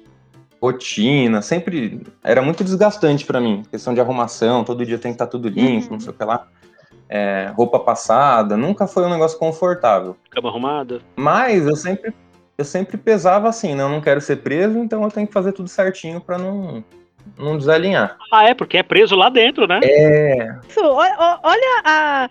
rotina, 0.62 1.42
sempre 1.42 2.02
era 2.24 2.42
muito 2.42 2.64
desgastante 2.64 3.26
para 3.26 3.40
mim. 3.40 3.64
Questão 3.70 3.94
de 3.94 4.00
arrumação, 4.00 4.64
todo 4.64 4.86
dia 4.86 5.00
tem 5.00 5.12
que 5.12 5.16
estar 5.16 5.28
tudo 5.28 5.48
limpo, 5.48 5.86
uhum. 5.88 5.94
não 5.94 6.00
sei 6.00 6.10
o 6.12 6.14
que 6.14 6.24
lá. 6.24 6.48
é, 7.10 7.52
roupa 7.58 7.78
passada, 7.78 8.56
nunca 8.56 8.88
foi 8.88 9.04
um 9.04 9.10
negócio 9.10 9.38
confortável. 9.38 10.16
Cama 10.30 10.48
arrumada. 10.48 11.02
Mas 11.18 11.68
eu 11.68 11.76
sempre, 11.76 12.14
eu 12.58 12.66
sempre 12.66 12.98
pesava 12.98 13.50
assim, 13.50 13.76
né? 13.76 13.84
Eu 13.84 13.90
não 13.90 14.02
quero 14.02 14.22
ser 14.22 14.38
preso, 14.38 14.78
então 14.80 15.04
eu 15.04 15.12
tenho 15.12 15.28
que 15.28 15.34
fazer 15.34 15.52
tudo 15.52 15.68
certinho 15.70 16.22
para 16.22 16.38
não, 16.38 16.84
não 17.38 17.58
desalinhar. 17.58 18.18
Ah, 18.32 18.50
é, 18.50 18.54
porque 18.54 18.78
é 18.78 18.84
preso 18.84 19.16
lá 19.16 19.30
dentro, 19.30 19.68
né? 19.68 19.80
É. 19.84 20.56
Isso, 20.68 20.84
olha, 20.84 21.40
olha 21.44 21.82
a. 21.86 22.30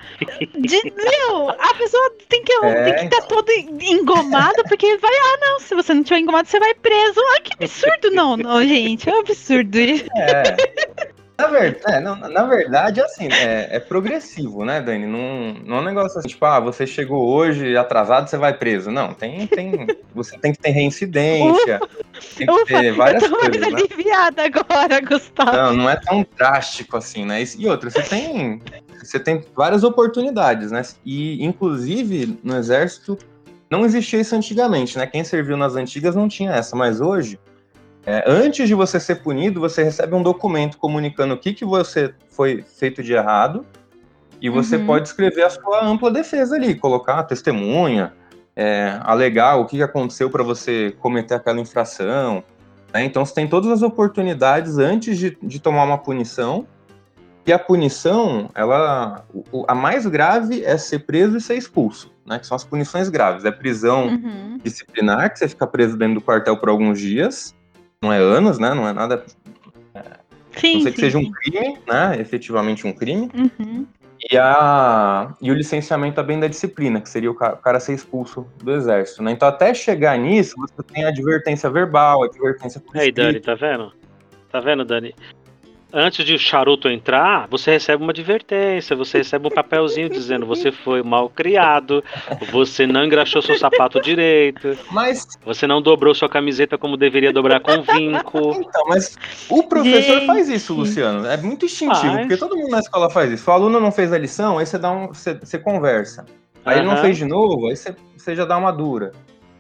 De, 0.59 0.93
meu, 0.97 1.51
a 1.51 1.75
pessoa 1.75 2.13
tem 2.29 2.43
que 2.43 2.53
é. 2.65 3.05
estar 3.05 3.21
tá 3.21 3.27
toda 3.27 3.53
engomada, 3.53 4.63
porque 4.65 4.97
vai. 4.99 5.13
Ah, 5.13 5.39
não, 5.41 5.61
se 5.61 5.75
você 5.75 5.95
não 5.95 6.03
tiver 6.03 6.21
engomado, 6.21 6.49
você 6.49 6.59
vai 6.59 6.75
preso. 6.75 7.21
Ah, 7.37 7.41
que 7.41 7.53
absurdo, 7.55 8.11
não, 8.13 8.37
não, 8.37 8.63
gente. 8.63 9.09
É 9.09 9.15
um 9.15 9.21
absurdo 9.21 9.79
isso. 9.79 10.07
É. 10.17 11.11
Na 11.41 11.47
verdade, 11.47 11.97
é, 11.97 12.01
não, 12.01 12.17
na 12.17 12.45
verdade, 12.45 13.01
assim, 13.01 13.29
é, 13.33 13.77
é, 13.77 13.81
progressivo, 13.81 14.65
né, 14.65 14.81
Dani? 14.81 15.07
Não, 15.07 15.55
não 15.65 15.77
é 15.79 15.81
um 15.81 15.85
negócio 15.85 16.19
assim, 16.19 16.29
tipo, 16.29 16.45
ah, 16.45 16.61
você 16.61 16.87
chegou 16.87 17.27
hoje 17.29 17.77
atrasado, 17.77 18.29
você 18.29 18.37
vai 18.37 18.53
preso. 18.53 18.91
Não, 18.91 19.15
tem, 19.15 19.47
tem, 19.47 19.87
você 20.15 20.39
tem 20.39 20.53
que 20.53 20.59
ter 20.59 20.71
reincidência, 20.71 21.81
tem 22.37 22.47
que 22.47 22.65
ter 22.67 22.93
várias 22.93 23.23
eu 23.23 23.31
tô 23.31 23.39
coisas. 23.39 23.61
Mais 23.61 23.73
né? 23.73 23.81
aliviada 23.81 24.43
agora, 24.45 25.01
Gustavo. 25.01 25.53
Não, 25.53 25.73
não 25.75 25.91
é 25.91 25.97
tão 25.97 26.27
drástico 26.37 26.99
assim, 26.99 27.25
né? 27.25 27.43
E 27.59 27.67
outra, 27.67 27.89
você 27.89 28.03
tem, 28.03 28.61
você 29.03 29.19
tem 29.19 29.43
várias 29.57 29.83
oportunidades, 29.83 30.71
né? 30.71 30.83
E, 31.05 31.43
inclusive, 31.43 32.39
no 32.45 32.57
exército, 32.57 33.17
não 33.71 33.87
existia 33.87 34.21
isso 34.21 34.37
antigamente, 34.37 34.99
né? 34.99 35.07
Quem 35.07 35.25
serviu 35.25 35.57
nas 35.57 35.75
antigas 35.75 36.15
não 36.15 36.29
tinha 36.29 36.53
essa, 36.53 36.77
mas 36.77 37.01
hoje 37.01 37.39
é, 38.11 38.25
antes 38.27 38.67
de 38.67 38.75
você 38.75 38.99
ser 38.99 39.23
punido, 39.23 39.61
você 39.61 39.85
recebe 39.85 40.17
um 40.17 40.23
documento 40.23 40.77
comunicando 40.79 41.33
o 41.35 41.39
que, 41.39 41.53
que 41.53 41.65
você 41.65 42.13
foi 42.29 42.61
feito 42.61 43.05
de 43.05 43.13
errado 43.13 43.65
e 44.43 44.51
você 44.51 44.79
uhum. 44.79 44.87
pode 44.87 45.07
escrever 45.07 45.45
a 45.45 45.51
sua 45.51 45.85
ampla 45.85 46.11
defesa 46.11 46.57
ali, 46.57 46.75
colocar 46.75 47.21
a 47.21 47.23
testemunha, 47.23 48.13
é, 48.57 48.99
alegar 49.05 49.59
o 49.61 49.65
que 49.65 49.81
aconteceu 49.81 50.29
para 50.29 50.43
você 50.43 50.93
cometer 50.99 51.35
aquela 51.35 51.61
infração. 51.61 52.43
Né? 52.93 53.05
Então 53.05 53.25
você 53.25 53.33
tem 53.33 53.47
todas 53.47 53.71
as 53.71 53.81
oportunidades 53.81 54.77
antes 54.77 55.17
de, 55.17 55.39
de 55.41 55.61
tomar 55.61 55.85
uma 55.85 55.99
punição. 55.99 56.67
E 57.47 57.53
a 57.53 57.61
punição, 57.61 58.51
ela, 58.57 59.25
a 59.69 59.75
mais 59.75 60.05
grave 60.05 60.65
é 60.65 60.77
ser 60.77 61.01
preso 61.01 61.37
e 61.37 61.41
ser 61.41 61.55
expulso, 61.55 62.13
né? 62.27 62.39
Que 62.39 62.47
são 62.47 62.55
as 62.55 62.65
punições 62.65 63.09
graves. 63.09 63.45
É 63.45 63.51
prisão 63.51 64.09
uhum. 64.09 64.59
disciplinar, 64.63 65.33
que 65.33 65.39
você 65.39 65.49
fica 65.49 65.67
preso 65.67 65.97
dentro 65.97 66.17
do 66.17 66.21
quartel 66.21 66.57
por 66.57 66.69
alguns 66.69 67.01
dias 67.01 67.55
não 68.03 68.13
é 68.13 68.19
anos, 68.19 68.59
né? 68.59 68.73
Não 68.73 68.89
é 68.89 68.93
nada. 68.93 69.25
É, 69.95 70.03
sim, 70.57 70.75
não 70.75 70.83
sei 70.83 70.91
sim, 70.91 70.93
que 70.93 71.01
seja 71.01 71.19
um 71.19 71.31
crime, 71.31 71.79
né? 71.87 72.19
Efetivamente 72.19 72.87
um 72.87 72.93
crime. 72.93 73.31
Uhum. 73.35 73.87
E, 74.31 74.37
a, 74.37 75.35
e 75.41 75.51
o 75.51 75.55
licenciamento 75.55 76.23
bem 76.23 76.39
da 76.39 76.47
disciplina, 76.47 77.01
que 77.01 77.09
seria 77.09 77.31
o 77.31 77.35
cara, 77.35 77.55
o 77.55 77.59
cara, 77.59 77.81
ser 77.81 77.95
expulso 77.95 78.47
do 78.63 78.73
exército, 78.73 79.23
né? 79.23 79.33
Então, 79.33 79.49
até 79.49 79.73
chegar 79.73 80.19
nisso, 80.19 80.55
você 80.59 80.83
tem 80.83 81.05
a 81.05 81.09
advertência 81.09 81.71
verbal, 81.71 82.23
a 82.23 82.27
advertência 82.27 82.81
por 82.81 82.97
Aí, 82.99 83.11
Dani, 83.11 83.41
tá 83.41 83.55
vendo? 83.55 83.93
Tá 84.51 84.61
vendo, 84.61 84.85
Dani? 84.85 85.15
Antes 85.93 86.25
de 86.25 86.35
o 86.35 86.39
charuto 86.39 86.89
entrar, 86.89 87.47
você 87.49 87.73
recebe 87.73 88.03
uma 88.03 88.13
advertência, 88.13 88.97
você 88.97 89.19
recebe 89.19 89.47
um 89.47 89.51
papelzinho 89.51 90.09
dizendo 90.09 90.47
você 90.47 90.71
foi 90.71 91.03
mal 91.03 91.29
criado, 91.29 92.03
você 92.51 92.87
não 92.87 93.05
engraxou 93.05 93.43
seu 93.43 93.59
sapato 93.59 94.01
direito, 94.01 94.77
mas 94.91 95.27
você 95.45 95.67
não 95.67 95.83
dobrou 95.83 96.15
sua 96.15 96.29
camiseta 96.29 96.79
como 96.79 96.97
deveria 96.97 97.33
dobrar 97.33 97.61
com 97.61 97.83
vinco. 97.83 98.41
Então, 98.71 98.85
mas 98.89 99.19
o 99.49 99.63
professor 99.65 100.21
faz 100.27 100.49
isso, 100.49 100.75
Luciano. 100.75 101.27
É 101.27 101.37
muito 101.37 101.65
instintivo, 101.65 102.19
porque 102.19 102.37
todo 102.37 102.57
mundo 102.57 102.71
na 102.71 102.79
escola 102.79 103.11
faz 103.11 103.31
isso. 103.33 103.51
O 103.51 103.53
aluno 103.53 103.81
não 103.81 103.91
fez 103.91 104.13
a 104.13 104.19
lição, 104.19 104.59
aí 104.59 104.67
você 104.67 104.79
dá 104.79 104.91
um, 104.91 105.09
você, 105.09 105.35
você 105.35 105.59
conversa. 105.59 106.25
Aí 106.65 106.77
uhum. 106.77 106.83
ele 106.83 106.91
não 106.91 106.97
fez 106.99 107.17
de 107.17 107.25
novo, 107.25 107.69
aí 107.69 107.77
você, 107.77 107.95
você 108.17 108.37
já 108.37 108.45
dá 108.45 108.57
uma 108.57 108.71
dura. 108.71 109.13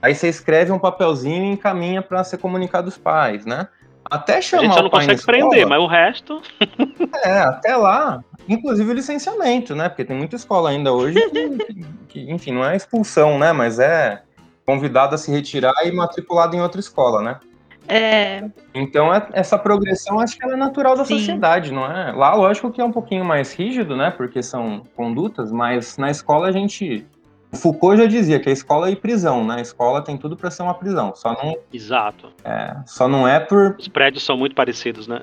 Aí 0.03 0.15
você 0.15 0.29
escreve 0.29 0.71
um 0.71 0.79
papelzinho 0.79 1.45
e 1.45 1.49
encaminha 1.49 2.03
para 2.03 2.23
ser 2.25 2.39
comunicado 2.39 2.87
aos 2.87 2.97
pais, 2.97 3.45
né? 3.45 3.69
Até 4.11 4.43
chamar. 4.43 4.62
A 4.62 4.67
gente 4.67 4.75
só 4.75 4.83
não 4.83 4.90
consegue 4.90 5.25
prender, 5.25 5.67
mas 5.67 5.81
o 5.81 5.87
resto. 5.87 6.43
é, 7.25 7.38
até 7.38 7.76
lá. 7.76 8.23
Inclusive 8.49 8.90
o 8.90 8.95
licenciamento, 8.95 9.76
né? 9.76 9.88
Porque 9.88 10.05
tem 10.05 10.17
muita 10.17 10.35
escola 10.35 10.71
ainda 10.71 10.93
hoje 10.93 11.21
que, 11.31 11.87
que, 12.09 12.31
enfim, 12.33 12.52
não 12.52 12.64
é 12.64 12.75
expulsão, 12.75 13.38
né? 13.38 13.52
Mas 13.52 13.79
é 13.79 14.23
convidado 14.67 15.14
a 15.14 15.19
se 15.19 15.31
retirar 15.31 15.75
e 15.85 15.93
matriculado 15.93 16.57
em 16.57 16.61
outra 16.61 16.81
escola, 16.81 17.23
né? 17.23 17.38
É. 17.87 18.49
Então, 18.75 19.12
é, 19.12 19.26
essa 19.33 19.59
progressão 19.59 20.21
acho 20.21 20.37
que 20.37 20.45
ela 20.45 20.55
é 20.55 20.57
natural 20.57 20.97
da 20.97 21.05
Sim. 21.05 21.19
sociedade, 21.19 21.73
não 21.73 21.85
é? 21.85 22.12
Lá, 22.12 22.35
lógico 22.35 22.71
que 22.71 22.81
é 22.81 22.85
um 22.85 22.93
pouquinho 22.93 23.25
mais 23.25 23.52
rígido, 23.52 23.97
né? 23.97 24.11
Porque 24.11 24.43
são 24.43 24.83
condutas, 24.97 25.50
mas 25.50 25.97
na 25.97 26.11
escola 26.11 26.49
a 26.49 26.52
gente 26.52 27.07
Foucault 27.52 27.99
já 27.99 28.07
dizia 28.07 28.38
que 28.38 28.49
a 28.49 28.52
escola 28.52 28.90
é 28.90 28.95
prisão, 28.95 29.45
né? 29.45 29.57
A 29.57 29.61
escola 29.61 30.02
tem 30.02 30.16
tudo 30.16 30.37
para 30.37 30.50
ser 30.50 30.62
uma 30.62 30.75
prisão, 30.75 31.12
só 31.14 31.33
não. 31.33 31.57
Exato. 31.73 32.33
É, 32.45 32.76
só 32.87 33.09
não 33.09 33.26
é 33.26 33.40
por. 33.40 33.76
Os 33.78 33.88
prédios 33.88 34.25
são 34.25 34.37
muito 34.37 34.54
parecidos, 34.54 35.07
né? 35.09 35.21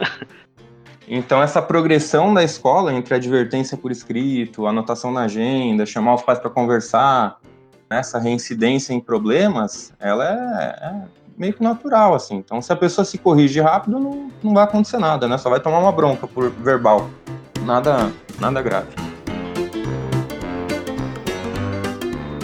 Então, 1.07 1.41
essa 1.41 1.62
progressão 1.62 2.34
da 2.34 2.43
escola 2.43 2.93
entre 2.93 3.15
advertência 3.15 3.77
por 3.77 3.91
escrito, 3.91 4.67
anotação 4.67 5.10
na 5.10 5.22
agenda, 5.22 5.86
chamar 5.86 6.15
os 6.15 6.22
pais 6.22 6.38
para 6.38 6.50
conversar, 6.50 7.39
né? 7.89 8.00
essa 8.00 8.19
reincidência 8.19 8.93
em 8.93 9.00
problemas, 9.00 9.93
ela 10.01 10.25
é, 10.25 10.86
é, 10.86 11.01
meio 11.38 11.53
que 11.53 11.63
natural, 11.63 12.13
assim. 12.13 12.36
Então, 12.36 12.62
se 12.62 12.74
a 12.74 12.75
pessoa 12.75 13.05
se 13.05 13.17
corrige 13.17 13.62
rápido, 13.62 13.98
não, 13.98 14.29
não 14.43 14.53
vai 14.53 14.65
acontecer 14.65 14.98
nada, 14.98 15.29
né? 15.29 15.38
Só 15.38 15.50
vai 15.50 15.62
tomar 15.62 15.79
uma 15.79 15.93
bronca 15.93 16.27
por 16.27 16.50
verbal. 16.50 17.10
Nada, 17.63 18.12
nada 18.41 18.62
grave. 18.62 19.07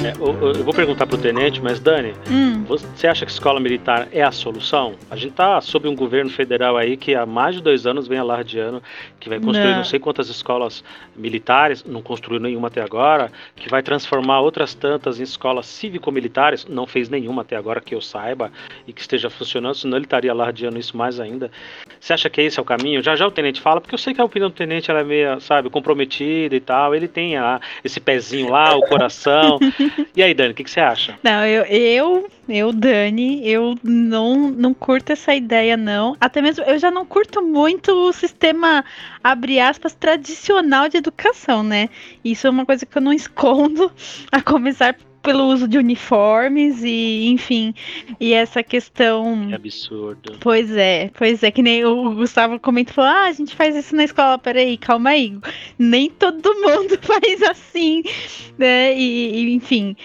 É, 0.03 0.13
eu, 0.19 0.53
eu, 0.53 0.63
vou 0.65 0.73
perguntar 0.73 1.07
pro 1.07 1.17
tenente, 1.17 1.61
mas 1.61 1.79
Dani, 1.79 2.13
hum. 2.29 2.63
você 2.65 3.07
acha 3.07 3.25
que 3.25 3.31
escola 3.31 3.57
militar 3.57 4.09
é 4.11 4.21
a 4.21 4.31
solução? 4.31 4.95
A 5.09 5.15
gente 5.15 5.33
tá 5.33 5.61
sob 5.61 5.87
um 5.87 5.95
governo 5.95 6.29
federal 6.29 6.75
aí 6.75 6.97
que 6.97 7.15
há 7.15 7.25
mais 7.25 7.55
de 7.55 7.61
dois 7.61 7.87
anos 7.87 8.05
vem 8.05 8.19
alardeando 8.19 8.83
que 9.17 9.29
vai 9.29 9.39
construir 9.39 9.69
não, 9.69 9.77
não 9.77 9.83
sei 9.85 9.99
quantas 9.99 10.27
escolas 10.27 10.83
militares, 11.15 11.85
não 11.85 12.01
construiu 12.01 12.41
nenhuma 12.41 12.67
até 12.67 12.81
agora, 12.81 13.31
que 13.55 13.69
vai 13.69 13.81
transformar 13.81 14.41
outras 14.41 14.73
tantas 14.73 15.21
em 15.21 15.23
escolas 15.23 15.65
cívico-militares, 15.67 16.65
não 16.67 16.85
fez 16.85 17.07
nenhuma 17.07 17.43
até 17.43 17.55
agora 17.55 17.79
que 17.79 17.95
eu 17.95 18.01
saiba 18.01 18.51
e 18.85 18.91
que 18.91 18.99
esteja 18.99 19.29
funcionando, 19.29 19.75
senão 19.75 19.97
ele 19.97 20.05
estaria 20.05 20.31
alardeando 20.31 20.77
isso 20.77 20.97
mais 20.97 21.19
ainda. 21.19 21.49
Você 21.97 22.11
acha 22.11 22.29
que 22.29 22.41
esse 22.41 22.59
é 22.59 22.61
o 22.61 22.65
caminho? 22.65 23.01
Já 23.01 23.15
já 23.15 23.25
o 23.25 23.31
tenente 23.31 23.61
fala, 23.61 23.79
porque 23.79 23.95
eu 23.95 23.99
sei 23.99 24.13
que 24.13 24.19
a 24.19 24.25
opinião 24.25 24.49
do 24.49 24.55
tenente 24.55 24.91
ela 24.91 24.99
é 24.99 25.03
meio, 25.05 25.39
sabe, 25.39 25.69
comprometida 25.69 26.53
e 26.53 26.59
tal, 26.59 26.93
ele 26.93 27.07
tem 27.07 27.37
a, 27.37 27.61
esse 27.81 28.01
pezinho 28.01 28.49
lá, 28.49 28.75
o 28.75 28.81
coração. 28.81 29.57
E 30.15 30.23
aí, 30.23 30.33
Dani, 30.33 30.51
o 30.51 30.55
que, 30.55 30.63
que, 30.63 30.71
você 30.71 30.79
acha? 30.79 31.17
Não, 31.23 31.45
eu, 31.45 31.63
eu, 31.65 32.29
eu, 32.47 32.73
Dani, 32.73 33.47
eu 33.47 33.75
não, 33.83 34.49
não 34.49 34.73
curto 34.73 35.11
essa 35.11 35.33
ideia, 35.33 35.75
não. 35.75 36.15
Até 36.19 36.41
mesmo, 36.41 36.63
eu 36.65 36.77
já 36.77 36.91
não 36.91 37.05
curto 37.05 37.41
muito 37.41 37.91
o 37.91 38.13
sistema, 38.13 38.83
abre 39.23 39.59
aspas, 39.59 39.93
tradicional 39.93 40.89
de 40.89 40.97
educação, 40.97 41.63
né? 41.63 41.89
Isso 42.23 42.47
é 42.47 42.49
uma 42.49 42.65
coisa 42.65 42.85
que 42.85 42.97
eu 42.97 43.01
não 43.01 43.13
escondo, 43.13 43.91
a 44.31 44.41
começar 44.41 44.95
pelo 45.23 45.45
uso 45.45 45.67
de 45.67 45.77
uniformes 45.77 46.83
e, 46.83 47.27
enfim, 47.29 47.73
e 48.19 48.33
essa 48.33 48.61
questão. 48.61 49.47
Que 49.47 49.55
absurdo. 49.55 50.37
Pois 50.39 50.69
é, 50.71 51.09
pois 51.17 51.41
é, 51.41 51.49
que 51.49 51.63
nem 51.63 51.85
o 51.85 52.13
Gustavo 52.13 52.59
comentou, 52.59 52.93
falou: 52.93 53.09
ah, 53.09 53.23
a 53.23 53.31
gente 53.31 53.55
faz 53.55 53.75
isso 53.75 53.95
na 53.95 54.03
escola, 54.03 54.37
peraí, 54.37 54.77
calma 54.77 55.11
aí. 55.11 55.39
Nem 55.79 56.09
todo 56.09 56.53
mundo 56.55 56.99
faz 57.01 57.41
assim, 57.41 58.03
né? 58.57 58.95
E, 58.95 59.47
e 59.47 59.53
enfim. 59.53 59.95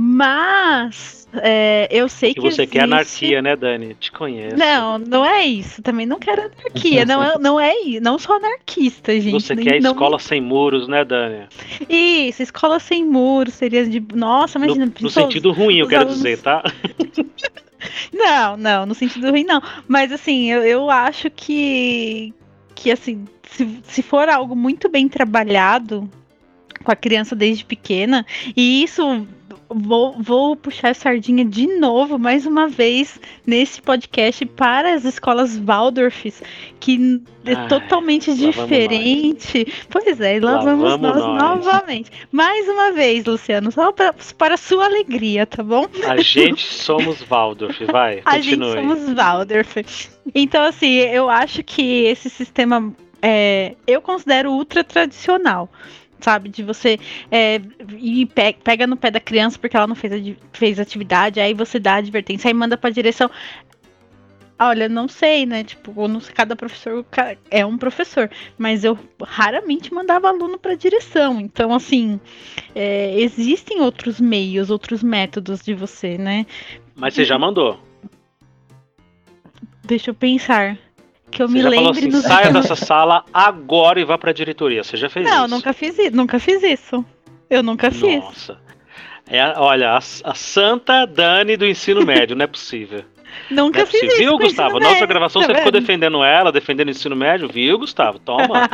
Mas 0.00 1.26
é, 1.32 1.88
eu 1.90 2.08
sei 2.08 2.32
que. 2.32 2.36
que 2.36 2.40
você 2.40 2.62
existe... 2.62 2.72
quer 2.72 2.84
anarquia, 2.84 3.42
né, 3.42 3.56
Dani? 3.56 3.96
Te 3.96 4.12
conheço. 4.12 4.56
Não, 4.56 4.96
não 4.96 5.24
é 5.26 5.44
isso. 5.44 5.82
Também 5.82 6.06
não 6.06 6.20
quero 6.20 6.42
anarquia. 6.42 7.04
não, 7.04 7.20
é, 7.20 7.36
não 7.36 7.58
é 7.58 7.76
isso. 7.80 8.00
Não 8.00 8.16
sou 8.16 8.36
anarquista, 8.36 9.12
gente. 9.20 9.32
Você 9.32 9.56
quer 9.56 9.80
não... 9.82 9.90
escola 9.90 10.20
sem 10.20 10.40
muros, 10.40 10.86
né, 10.86 11.04
Dani? 11.04 11.48
Isso, 11.88 12.44
escola 12.44 12.78
sem 12.78 13.04
muros 13.04 13.54
seria 13.54 13.84
de. 13.84 14.00
Nossa, 14.14 14.58
imagina. 14.58 14.86
No, 14.86 14.92
no 15.00 15.10
sentido 15.10 15.50
ruim, 15.50 15.78
eu 15.78 15.88
quero 15.88 16.02
alunos... 16.02 16.18
dizer, 16.18 16.38
tá? 16.38 16.62
não, 18.14 18.56
não, 18.56 18.86
no 18.86 18.94
sentido 18.94 19.30
ruim, 19.30 19.42
não. 19.42 19.60
Mas 19.88 20.12
assim, 20.12 20.48
eu, 20.48 20.62
eu 20.62 20.88
acho 20.88 21.28
que. 21.28 22.32
Que 22.72 22.92
assim, 22.92 23.24
se, 23.50 23.80
se 23.82 24.00
for 24.00 24.28
algo 24.28 24.54
muito 24.54 24.88
bem 24.88 25.08
trabalhado 25.08 26.08
com 26.84 26.92
a 26.92 26.96
criança 26.96 27.34
desde 27.34 27.64
pequena, 27.64 28.24
e 28.56 28.84
isso 28.84 29.26
vou, 29.68 30.14
vou 30.20 30.56
puxar 30.56 30.90
a 30.90 30.94
sardinha 30.94 31.44
de 31.44 31.66
novo, 31.78 32.18
mais 32.18 32.46
uma 32.46 32.68
vez, 32.68 33.20
nesse 33.46 33.80
podcast 33.82 34.44
para 34.46 34.94
as 34.94 35.04
escolas 35.04 35.58
Waldorfs, 35.58 36.42
que 36.80 37.22
é 37.44 37.54
Ai, 37.54 37.68
totalmente 37.68 38.34
diferente. 38.34 39.66
Pois 39.88 40.20
é, 40.20 40.40
lá, 40.40 40.52
lá 40.52 40.64
vamos, 40.64 40.90
vamos 40.90 41.00
nós, 41.00 41.16
nós, 41.16 41.66
novamente. 41.66 42.10
Mais 42.32 42.68
uma 42.68 42.92
vez, 42.92 43.24
Luciano, 43.24 43.70
só 43.70 43.92
pra, 43.92 44.14
para 44.36 44.54
a 44.54 44.58
sua 44.58 44.86
alegria, 44.86 45.46
tá 45.46 45.62
bom? 45.62 45.86
A 46.06 46.20
gente 46.20 46.62
somos 46.62 47.22
Waldorf, 47.22 47.84
vai, 47.86 48.22
a 48.24 48.32
continue. 48.36 48.64
A 48.64 48.80
gente 48.80 48.88
somos 48.88 49.14
Waldorf. 49.14 49.76
Então, 50.34 50.64
assim, 50.64 50.94
eu 50.96 51.28
acho 51.28 51.62
que 51.62 52.04
esse 52.04 52.30
sistema, 52.30 52.92
é, 53.20 53.74
eu 53.86 54.00
considero 54.00 54.52
ultra 54.52 54.82
tradicional 54.82 55.70
sabe? 56.20 56.48
De 56.48 56.62
você 56.62 56.98
é, 57.30 57.60
ir 57.98 58.26
pe 58.26 58.54
pega 58.62 58.86
no 58.86 58.96
pé 58.96 59.10
da 59.10 59.20
criança 59.20 59.58
porque 59.58 59.76
ela 59.76 59.86
não 59.86 59.94
fez, 59.94 60.36
fez 60.52 60.78
atividade, 60.78 61.40
aí 61.40 61.54
você 61.54 61.78
dá 61.78 61.94
a 61.94 61.96
advertência, 61.96 62.48
aí 62.48 62.54
manda 62.54 62.76
pra 62.76 62.90
direção. 62.90 63.30
Olha, 64.60 64.88
não 64.88 65.06
sei, 65.06 65.46
né? 65.46 65.62
Tipo, 65.62 66.08
não 66.08 66.18
sei, 66.18 66.34
cada 66.34 66.56
professor 66.56 67.06
é 67.48 67.64
um 67.64 67.78
professor, 67.78 68.28
mas 68.58 68.82
eu 68.82 68.98
raramente 69.22 69.94
mandava 69.94 70.28
aluno 70.28 70.58
para 70.58 70.74
direção. 70.74 71.40
Então, 71.40 71.72
assim, 71.72 72.18
é, 72.74 73.20
existem 73.20 73.80
outros 73.80 74.20
meios, 74.20 74.68
outros 74.68 75.00
métodos 75.00 75.62
de 75.62 75.74
você, 75.74 76.18
né? 76.18 76.44
Mas 76.96 77.14
você 77.14 77.24
já 77.24 77.38
mandou? 77.38 77.78
Deixa 79.84 80.10
eu 80.10 80.14
pensar. 80.14 80.76
Que 81.30 81.42
eu 81.42 81.48
você 81.48 81.54
me 81.54 81.62
já 81.62 81.68
lembre 81.68 82.10
falou 82.10 82.18
assim, 82.18 82.28
saia 82.28 82.52
dessa 82.52 82.76
sala 82.76 83.24
agora 83.32 84.00
e 84.00 84.04
vá 84.04 84.16
para 84.16 84.30
a 84.30 84.34
diretoria. 84.34 84.82
Você 84.82 84.96
já 84.96 85.08
fez 85.08 85.26
não, 85.26 85.32
isso? 85.32 85.40
Não, 85.42 85.48
nunca 85.48 85.72
fiz 85.72 85.98
isso. 85.98 86.16
Nunca 86.16 86.38
fiz 86.38 86.62
isso. 86.62 87.04
Eu 87.50 87.62
nunca 87.62 87.90
fiz. 87.90 88.22
Nossa. 88.22 88.58
É, 89.30 89.58
olha, 89.58 89.90
a, 89.90 89.98
a 89.98 90.34
santa 90.34 91.06
Dani 91.06 91.56
do 91.56 91.66
ensino 91.66 92.04
médio, 92.04 92.34
não 92.34 92.44
é 92.44 92.46
possível. 92.46 93.04
Nunca 93.50 93.80
não 93.80 93.84
é 93.84 93.86
fiz 93.86 94.00
possível. 94.00 94.08
isso. 94.08 94.18
Viu, 94.18 94.38
Gustavo? 94.38 94.80
Na 94.80 94.88
outra 94.88 95.06
gravação 95.06 95.42
tá 95.42 95.48
você 95.48 95.54
ficou 95.56 95.72
defendendo 95.72 96.24
ela, 96.24 96.50
defendendo 96.50 96.88
o 96.88 96.90
ensino 96.90 97.14
médio, 97.14 97.48
viu, 97.48 97.78
Gustavo? 97.78 98.18
Toma. 98.18 98.68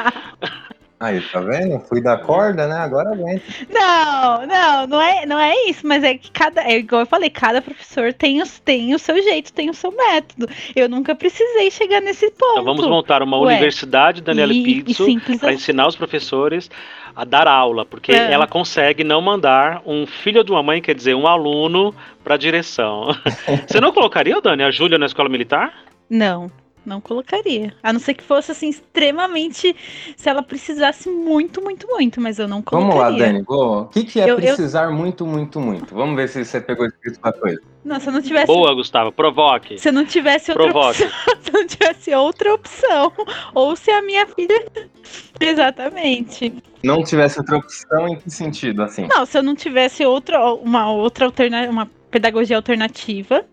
Aí, 1.05 1.21
tá 1.21 1.41
vendo? 1.41 1.79
Fui 1.81 2.01
da 2.01 2.17
corda, 2.17 2.67
né? 2.67 2.77
Agora 2.77 3.11
aguenta. 3.11 3.43
Não, 3.71 4.47
não, 4.47 4.87
não 4.87 5.01
é, 5.01 5.27
não 5.27 5.39
é 5.39 5.53
isso, 5.69 5.87
mas 5.87 6.03
é 6.03 6.15
que 6.15 6.31
cada, 6.31 6.63
é 6.63 6.79
igual 6.79 7.03
eu 7.03 7.07
falei, 7.07 7.29
cada 7.31 7.61
professor 7.61 8.13
tem, 8.13 8.41
os, 8.43 8.59
tem 8.61 8.95
o 8.95 8.99
seu 8.99 9.23
jeito, 9.23 9.53
tem 9.53 9.69
o 9.71 9.75
seu 9.75 9.93
método. 9.93 10.49
Eu 10.75 10.89
nunca 10.89 11.15
precisei 11.15 11.71
chegar 11.71 12.01
nesse 12.01 12.31
ponto. 12.31 12.53
Então 12.53 12.65
vamos 12.65 12.87
montar 12.87 13.23
uma 13.23 13.39
Ué, 13.39 13.55
universidade, 13.55 14.23
Daniela 14.23 14.53
Pizzo, 14.53 15.05
para 15.39 15.49
assim. 15.51 15.57
ensinar 15.57 15.87
os 15.87 15.97
professores 15.97 16.71
a 17.15 17.25
dar 17.25 17.47
aula, 17.47 17.85
porque 17.85 18.13
É. 18.13 18.33
ela 18.33 18.47
consegue 18.47 19.05
não 19.05 19.21
mandar 19.21 19.83
um 19.87 20.07
filho 20.07 20.43
de 20.43 20.51
uma 20.51 20.63
mãe, 20.63 20.81
quer 20.83 20.95
dizer, 20.95 21.15
um 21.15 21.27
aluno, 21.27 21.95
para 22.25 22.35
a 22.35 22.39
direção. 22.39 23.09
Você 23.69 23.81
não 23.81 23.93
colocaria, 23.93 24.41
Dani, 24.41 24.63
a 24.63 24.71
Júlia 24.71 24.99
na 24.99 25.07
escola 25.07 25.29
militar? 25.29 25.73
Não, 26.11 26.51
não 26.87 27.01
colocaria. 27.01 27.75
A 27.83 27.93
não 27.93 28.01
ser 28.01 28.15
que 28.15 28.23
fosse 28.25 28.53
assim, 28.53 28.69
extremamente. 28.69 29.75
Se 30.17 30.29
ela 30.29 30.43
precisasse 30.43 31.09
muito, 31.09 31.61
muito, 31.63 31.87
muito, 31.89 32.21
mas 32.21 32.39
eu 32.39 32.47
não 32.49 32.63
Vamos 32.71 32.91
colocaria. 32.95 33.19
lá, 33.19 33.33
Dani. 33.33 33.43
Vou- 33.43 33.83
O 33.83 33.87
que, 33.87 34.05
que 34.05 34.21
é 34.21 34.25
Eu- 34.25 34.29
eu- 34.31 34.37
precisar 34.37 34.91
muito, 34.91 35.27
muito, 35.27 35.61
muito? 35.61 35.95
Vamos 35.95 36.17
ver 36.17 36.29
se 36.29 36.45
você 36.45 36.61
pegou 36.61 36.87
escrito 36.87 37.21
pra 37.21 37.33
coisa. 37.33 37.61
Não, 37.85 38.01
se 38.01 38.09
eu 38.09 38.13
não 38.15 38.23
tivesse. 38.23 38.47
Boa, 38.47 38.75
Gustavo, 38.75 39.13
provoque. 39.13 39.79
Se 39.79 39.89
eu 39.91 39.93
não 39.93 40.07
tivesse 40.07 40.51
outra 40.51 40.65
Provoque. 40.71 41.03
opção, 41.03 41.11
se 41.43 41.51
eu 41.51 41.61
não 41.61 41.67
tivesse 41.67 42.15
outra 42.15 42.55
opção, 42.55 43.13
ou 43.55 43.77
se 43.77 43.91
a 43.91 44.01
minha 44.03 44.27
filha. 44.27 44.67
Exatamente. 45.41 46.55
Não 46.83 47.03
tivesse 47.03 47.39
outra 47.39 47.57
opção, 47.59 48.09
em 48.09 48.17
que 48.17 48.31
sentido, 48.31 48.83
assim? 48.83 49.07
Não, 49.07 49.27
se 49.27 49.37
eu 49.39 49.43
não 49.43 49.55
tivesse 49.55 50.05
outra, 50.05 50.43
uma 50.55 50.91
outra 50.93 51.27
alternativa, 51.27 51.71
uma 51.73 51.91
pedagogia 52.11 52.57
alternativa, 52.57 53.45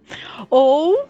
ou 0.49 1.05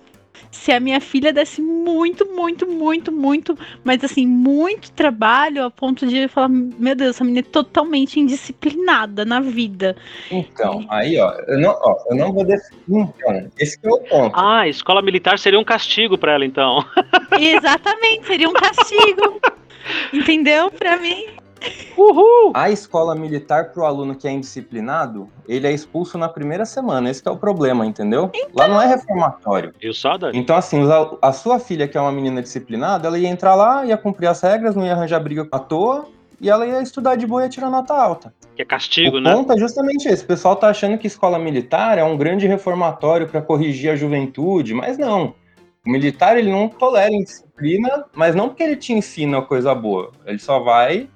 se 0.50 0.72
a 0.72 0.80
minha 0.80 1.00
filha 1.00 1.32
desse 1.32 1.62
muito, 1.62 2.26
muito, 2.26 2.68
muito, 2.68 3.12
muito, 3.12 3.58
mas 3.84 4.04
assim, 4.04 4.26
muito 4.26 4.92
trabalho 4.92 5.64
a 5.64 5.72
ponto 5.72 6.08
de 6.08 6.18
eu 6.18 6.30
falar, 6.30 6.50
meu 6.50 6.96
Deus, 6.96 7.12
essa 7.12 7.24
menina 7.24 7.40
é 7.40 7.52
totalmente 7.52 8.20
indisciplinada 8.20 9.26
na 9.26 9.40
vida. 9.40 9.96
Então, 10.32 10.86
aí, 10.90 11.20
ó, 11.20 11.32
eu 11.48 11.60
não, 11.60 11.72
ó, 11.72 11.96
eu 12.10 12.16
não 12.16 12.34
vou 12.34 12.46
definir. 12.46 13.10
Então, 13.18 13.50
esse 13.60 13.80
que 13.80 13.88
é 13.88 13.92
o 13.92 14.00
ponto. 14.00 14.34
Ah, 14.38 14.68
escola 14.68 15.02
militar 15.02 15.38
seria 15.38 15.60
um 15.60 15.64
castigo 15.64 16.18
para 16.18 16.34
ela, 16.34 16.46
então. 16.46 16.86
Exatamente, 17.40 18.28
seria 18.28 18.50
um 18.50 18.54
castigo. 18.54 19.40
Entendeu? 20.14 20.70
Pra 20.72 20.98
mim. 20.98 21.41
Uhul! 21.98 22.52
A 22.54 22.70
escola 22.70 23.16
militar 23.16 23.72
pro 23.72 23.86
aluno 23.86 24.16
que 24.16 24.28
é 24.28 24.32
indisciplinado, 24.32 25.30
ele 25.48 25.68
é 25.68 25.72
expulso 25.72 26.18
na 26.18 26.28
primeira 26.28 26.66
semana. 26.66 27.10
Esse 27.10 27.22
que 27.22 27.30
é 27.30 27.32
o 27.32 27.38
problema, 27.38 27.86
entendeu? 27.86 28.32
Lá 28.54 28.68
não 28.68 28.82
é 28.82 28.88
reformatório. 28.88 29.74
Viu 29.80 29.94
só, 29.94 30.18
Dani? 30.18 30.38
Então, 30.38 30.56
assim, 30.56 30.82
a 31.22 31.32
sua 31.32 31.60
filha, 31.60 31.88
que 31.88 31.98
é 31.98 32.02
uma 32.02 32.12
menina 32.12 32.42
disciplinada, 32.42 33.08
ela 33.08 33.20
ia 33.20 33.28
entrar 33.28 33.56
lá, 33.56 33.86
ia 33.86 33.98
cumprir 33.98 34.28
as 34.28 34.42
regras, 34.42 34.76
não 34.76 34.86
ia 34.86 34.94
arranjar 34.94 35.20
briga 35.20 35.48
à 35.52 35.60
toa, 35.60 36.08
e 36.40 36.50
ela 36.50 36.66
ia 36.66 36.82
estudar 36.82 37.16
de 37.16 37.28
boa 37.28 37.44
e 37.44 37.46
ia 37.46 37.50
tirar 37.50 37.70
nota 37.70 37.94
alta. 37.94 38.34
Que 38.56 38.64
é 38.64 38.66
castigo, 38.66 39.18
o 39.18 39.22
né? 39.22 39.34
ponto 39.34 39.54
é 39.54 39.58
justamente 39.58 40.08
esse. 40.08 40.24
O 40.24 40.28
pessoal 40.28 40.56
tá 40.56 40.70
achando 40.70 40.98
que 40.98 41.06
escola 41.06 41.38
militar 41.38 41.98
é 41.98 42.04
um 42.04 42.18
grande 42.18 42.48
reformatório 42.48 43.28
para 43.28 43.42
corrigir 43.42 43.92
a 43.92 43.96
juventude, 43.96 44.74
mas 44.74 44.98
não. 44.98 45.36
O 45.86 45.90
militar 45.90 46.38
ele 46.38 46.52
não 46.52 46.68
tolera 46.68 47.12
indisciplina, 47.12 48.06
mas 48.14 48.36
não 48.36 48.50
porque 48.50 48.64
ele 48.64 48.76
te 48.76 48.94
ensina 48.94 49.42
coisa 49.42 49.74
boa. 49.74 50.12
Ele 50.26 50.40
só 50.40 50.60
vai 50.60 51.08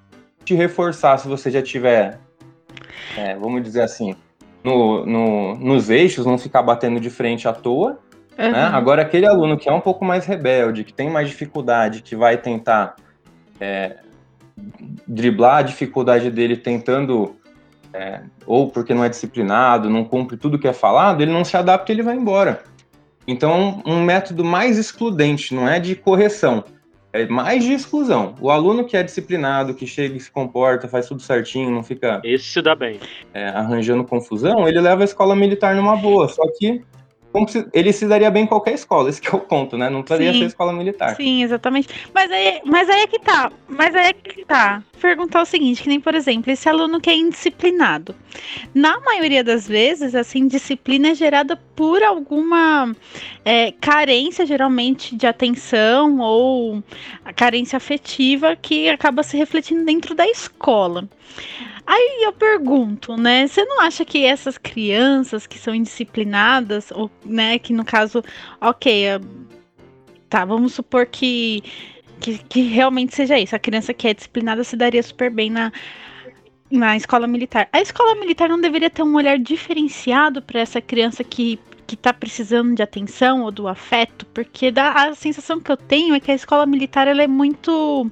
te 0.45 0.53
reforçar 0.53 1.17
se 1.17 1.27
você 1.27 1.49
já 1.51 1.61
tiver, 1.61 2.19
é, 3.17 3.35
vamos 3.35 3.63
dizer 3.63 3.81
assim, 3.81 4.15
no, 4.63 5.05
no- 5.05 5.55
nos 5.55 5.89
eixos, 5.89 6.25
não 6.25 6.37
ficar 6.37 6.61
batendo 6.61 6.99
de 6.99 7.09
frente 7.09 7.47
à 7.47 7.53
toa. 7.53 7.99
né? 8.37 8.47
Uhum. 8.47 8.75
Agora, 8.75 9.01
aquele 9.01 9.25
aluno 9.25 9.57
que 9.57 9.67
é 9.67 9.73
um 9.73 9.81
pouco 9.81 10.05
mais 10.05 10.25
rebelde, 10.25 10.83
que 10.83 10.93
tem 10.93 11.09
mais 11.09 11.27
dificuldade, 11.29 12.01
que 12.01 12.15
vai 12.15 12.37
tentar 12.37 12.95
é, 13.59 13.97
driblar 15.07 15.57
a 15.57 15.61
dificuldade 15.61 16.29
dele 16.29 16.57
tentando, 16.57 17.35
é, 17.93 18.21
ou 18.45 18.69
porque 18.69 18.93
não 18.93 19.03
é 19.03 19.09
disciplinado, 19.09 19.89
não 19.89 20.03
cumpre 20.03 20.37
tudo 20.37 20.59
que 20.59 20.67
é 20.67 20.73
falado, 20.73 21.21
ele 21.21 21.31
não 21.31 21.43
se 21.45 21.55
adapta 21.57 21.91
e 21.91 21.95
ele 21.95 22.03
vai 22.03 22.15
embora. 22.15 22.63
Então, 23.27 23.81
um 23.85 24.01
método 24.03 24.43
mais 24.43 24.77
excludente, 24.77 25.55
não 25.55 25.67
é 25.67 25.79
de 25.79 25.95
correção, 25.95 26.63
é 27.15 27.25
mais 27.27 27.63
de 27.63 27.73
exclusão. 27.73 28.35
O 28.41 28.49
aluno 28.51 28.83
que 28.83 28.97
é 28.97 29.03
disciplinado, 29.03 29.73
que 29.73 29.87
chega 29.87 30.17
e 30.17 30.19
se 30.19 30.29
comporta, 30.29 30.87
faz 30.87 31.07
tudo 31.07 31.21
certinho, 31.21 31.71
não 31.71 31.81
fica 31.81 32.21
Esse 32.23 32.45
se 32.45 32.61
dá 32.61 32.75
bem. 32.75 32.99
é, 33.33 33.47
arranjando 33.47 34.03
confusão, 34.03 34.67
ele 34.67 34.81
leva 34.81 35.01
a 35.01 35.05
escola 35.05 35.35
militar 35.35 35.75
numa 35.75 35.95
boa. 35.95 36.27
Só 36.27 36.43
que 36.57 36.83
ele 37.73 37.91
se 37.91 38.07
daria 38.07 38.31
bem 38.31 38.43
em 38.43 38.47
qualquer 38.47 38.73
escola, 38.73 39.09
esse 39.09 39.21
que 39.21 39.27
é 39.27 39.35
o 39.35 39.39
ponto, 39.39 39.77
né? 39.77 39.89
Não 39.89 40.01
precisaria 40.01 40.39
ser 40.39 40.45
escola 40.45 40.71
militar. 40.73 41.15
Sim, 41.15 41.43
exatamente. 41.43 41.89
Mas 42.13 42.31
aí, 42.31 42.61
mas 42.65 42.89
aí 42.89 43.01
é 43.01 43.07
que 43.07 43.19
tá. 43.19 43.51
Mas 43.67 43.95
aí 43.95 44.07
é 44.07 44.13
que 44.13 44.45
tá. 44.45 44.81
Perguntar 44.99 45.41
o 45.41 45.45
seguinte, 45.45 45.83
que 45.83 45.89
nem, 45.89 45.99
por 45.99 46.15
exemplo, 46.15 46.51
esse 46.51 46.67
aluno 46.67 46.99
que 46.99 47.09
é 47.09 47.15
indisciplinado. 47.15 48.15
Na 48.73 48.99
maioria 49.01 49.43
das 49.43 49.67
vezes, 49.67 50.15
essa 50.15 50.37
indisciplina 50.37 51.09
é 51.09 51.15
gerada 51.15 51.55
por 51.75 52.01
alguma 52.01 52.95
é, 53.43 53.71
carência, 53.73 54.45
geralmente, 54.45 55.15
de 55.15 55.27
atenção 55.27 56.19
ou 56.19 56.83
a 57.23 57.33
carência 57.33 57.77
afetiva 57.77 58.55
que 58.55 58.89
acaba 58.89 59.23
se 59.23 59.37
refletindo 59.37 59.83
dentro 59.85 60.15
da 60.15 60.27
escola. 60.27 61.07
Aí 61.87 62.23
eu 62.23 62.33
pergunto, 62.33 63.15
né? 63.15 63.47
Você 63.47 63.63
não 63.63 63.81
acha 63.81 64.03
que 64.03 64.25
essas 64.25 64.57
crianças 64.57 65.45
que 65.45 65.57
são 65.59 65.73
indisciplinadas, 65.75 66.91
ou, 66.91 67.11
né, 67.23 67.59
que 67.59 67.73
no 67.73 67.85
caso, 67.85 68.23
ok, 68.59 69.09
a- 69.09 69.21
tá, 70.29 70.43
vamos 70.45 70.73
supor 70.73 71.05
que, 71.05 71.63
que, 72.19 72.37
que 72.39 72.61
realmente 72.63 73.15
seja 73.15 73.37
isso. 73.39 73.55
A 73.55 73.59
criança 73.59 73.93
que 73.93 74.07
é 74.07 74.13
disciplinada 74.13 74.63
se 74.63 74.75
daria 74.75 75.03
super 75.03 75.29
bem 75.29 75.49
na, 75.51 75.71
na 76.71 76.97
escola 76.97 77.27
militar. 77.27 77.69
A 77.71 77.81
escola 77.81 78.15
militar 78.15 78.49
não 78.49 78.59
deveria 78.59 78.89
ter 78.89 79.03
um 79.03 79.15
olhar 79.15 79.37
diferenciado 79.37 80.41
para 80.41 80.59
essa 80.59 80.81
criança 80.81 81.23
que 81.23 81.59
que 81.85 81.95
tá 81.95 82.13
precisando 82.13 82.75
de 82.75 82.81
atenção 82.81 83.43
ou 83.43 83.51
do 83.51 83.67
afeto, 83.67 84.25
porque 84.27 84.71
dá, 84.71 84.91
a 84.91 85.15
sensação 85.15 85.59
que 85.59 85.71
eu 85.71 85.77
tenho 85.77 86.15
é 86.15 86.19
que 86.19 86.31
a 86.31 86.35
escola 86.35 86.65
militar 86.65 87.07
ela 87.07 87.21
é 87.21 87.27
muito 87.27 88.09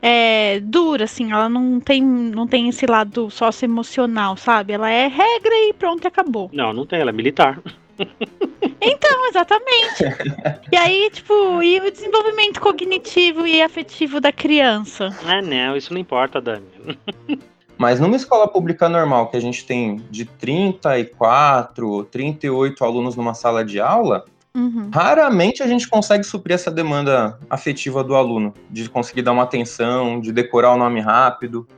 é, 0.00 0.60
dura, 0.60 1.04
assim, 1.04 1.32
ela 1.32 1.48
não 1.48 1.80
tem, 1.80 2.02
não 2.02 2.46
tem 2.46 2.68
esse 2.68 2.86
lado 2.86 3.30
socioemocional, 3.30 4.36
sabe? 4.36 4.72
Ela 4.72 4.90
é 4.90 5.06
regra 5.08 5.54
e 5.68 5.72
pronto, 5.72 6.06
acabou. 6.06 6.50
Não, 6.52 6.72
não 6.72 6.86
tem, 6.86 7.00
ela 7.00 7.10
é 7.10 7.12
militar. 7.12 7.60
Então, 8.80 9.26
exatamente. 9.28 10.04
e 10.72 10.76
aí, 10.76 11.10
tipo, 11.12 11.60
e 11.60 11.80
o 11.80 11.90
desenvolvimento 11.90 12.60
cognitivo 12.60 13.44
e 13.44 13.60
afetivo 13.60 14.20
da 14.20 14.30
criança? 14.30 15.08
Ah, 15.26 15.42
não, 15.42 15.76
isso 15.76 15.92
não 15.92 16.00
importa, 16.00 16.40
Dani. 16.40 16.64
Mas 17.78 18.00
numa 18.00 18.16
escola 18.16 18.48
pública 18.48 18.88
normal, 18.88 19.28
que 19.28 19.36
a 19.36 19.40
gente 19.40 19.64
tem 19.64 19.96
de 20.10 20.24
34, 20.24 22.04
38 22.06 22.84
alunos 22.84 23.14
numa 23.16 23.34
sala 23.34 23.64
de 23.64 23.80
aula, 23.80 24.24
Uhum. 24.54 24.90
raramente 24.92 25.62
a 25.62 25.66
gente 25.68 25.86
consegue 25.86 26.24
suprir 26.24 26.54
essa 26.54 26.70
demanda 26.70 27.38
afetiva 27.48 28.02
do 28.02 28.16
aluno, 28.16 28.52
de 28.68 28.88
conseguir 28.88 29.22
dar 29.22 29.30
uma 29.30 29.44
atenção, 29.44 30.20
de 30.20 30.32
decorar 30.32 30.72
o 30.72 30.76
nome 30.76 31.00
rápido. 31.00 31.68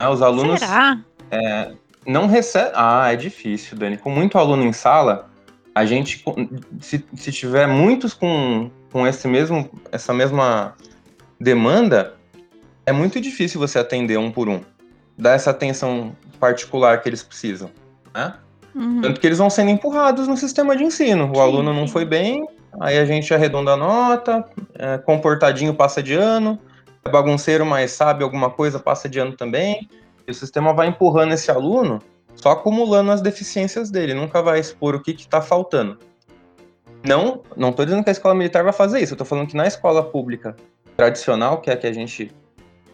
Né, 0.00 0.08
Os 0.08 0.22
alunos 0.22 0.60
Será? 0.60 0.98
não 2.06 2.26
recebem. 2.26 2.72
Ah, 2.74 3.12
é 3.12 3.16
difícil, 3.16 3.76
Dani. 3.76 3.98
Com 3.98 4.10
muito 4.10 4.38
aluno 4.38 4.64
em 4.64 4.72
sala, 4.72 5.28
a 5.74 5.84
gente, 5.84 6.24
se, 6.80 7.04
se 7.14 7.30
tiver 7.30 7.66
muitos 7.66 8.14
com, 8.14 8.70
com 8.90 9.06
esse 9.06 9.28
mesmo, 9.28 9.68
essa 9.92 10.14
mesma 10.14 10.74
demanda, 11.38 12.14
é 12.86 12.92
muito 12.92 13.20
difícil 13.20 13.60
você 13.60 13.78
atender 13.78 14.18
um 14.18 14.30
por 14.30 14.48
um. 14.48 14.60
Dar 15.18 15.32
essa 15.32 15.50
atenção 15.50 16.16
particular 16.38 17.02
que 17.02 17.08
eles 17.08 17.22
precisam. 17.22 17.70
Né? 18.14 18.34
Uhum. 18.74 19.00
Tanto 19.00 19.20
que 19.20 19.26
eles 19.26 19.38
vão 19.38 19.50
sendo 19.50 19.70
empurrados 19.70 20.28
no 20.28 20.36
sistema 20.36 20.76
de 20.76 20.84
ensino. 20.84 21.30
O 21.30 21.34
Sim, 21.34 21.40
aluno 21.40 21.74
não 21.74 21.86
sim. 21.86 21.92
foi 21.92 22.04
bem, 22.04 22.46
aí 22.80 22.98
a 22.98 23.04
gente 23.04 23.32
arredonda 23.34 23.72
a 23.72 23.76
nota, 23.76 24.44
é, 24.74 24.98
comportadinho 24.98 25.74
passa 25.74 26.02
de 26.02 26.14
ano, 26.14 26.58
é 27.04 27.10
bagunceiro, 27.10 27.66
mas 27.66 27.90
sabe 27.90 28.22
alguma 28.22 28.50
coisa, 28.50 28.78
passa 28.78 29.08
de 29.08 29.18
ano 29.18 29.36
também. 29.36 29.88
E 30.26 30.30
o 30.30 30.34
sistema 30.34 30.72
vai 30.72 30.86
empurrando 30.86 31.32
esse 31.32 31.50
aluno 31.50 32.00
só 32.36 32.50
acumulando 32.52 33.10
as 33.10 33.20
deficiências 33.20 33.90
dele, 33.90 34.14
nunca 34.14 34.40
vai 34.40 34.60
expor 34.60 34.94
o 34.94 35.02
que 35.02 35.10
está 35.10 35.40
faltando. 35.40 35.98
Não, 37.04 37.42
não 37.56 37.70
estou 37.70 37.84
dizendo 37.84 38.04
que 38.04 38.10
a 38.10 38.12
escola 38.12 38.34
militar 38.34 38.62
vai 38.62 38.72
fazer 38.72 39.00
isso, 39.00 39.12
eu 39.12 39.16
estou 39.16 39.26
falando 39.26 39.48
que 39.48 39.56
na 39.56 39.66
escola 39.66 40.02
pública 40.02 40.54
tradicional, 40.96 41.60
que 41.60 41.70
é 41.70 41.72
a 41.72 41.76
que 41.76 41.86
a 41.86 41.92
gente 41.92 42.30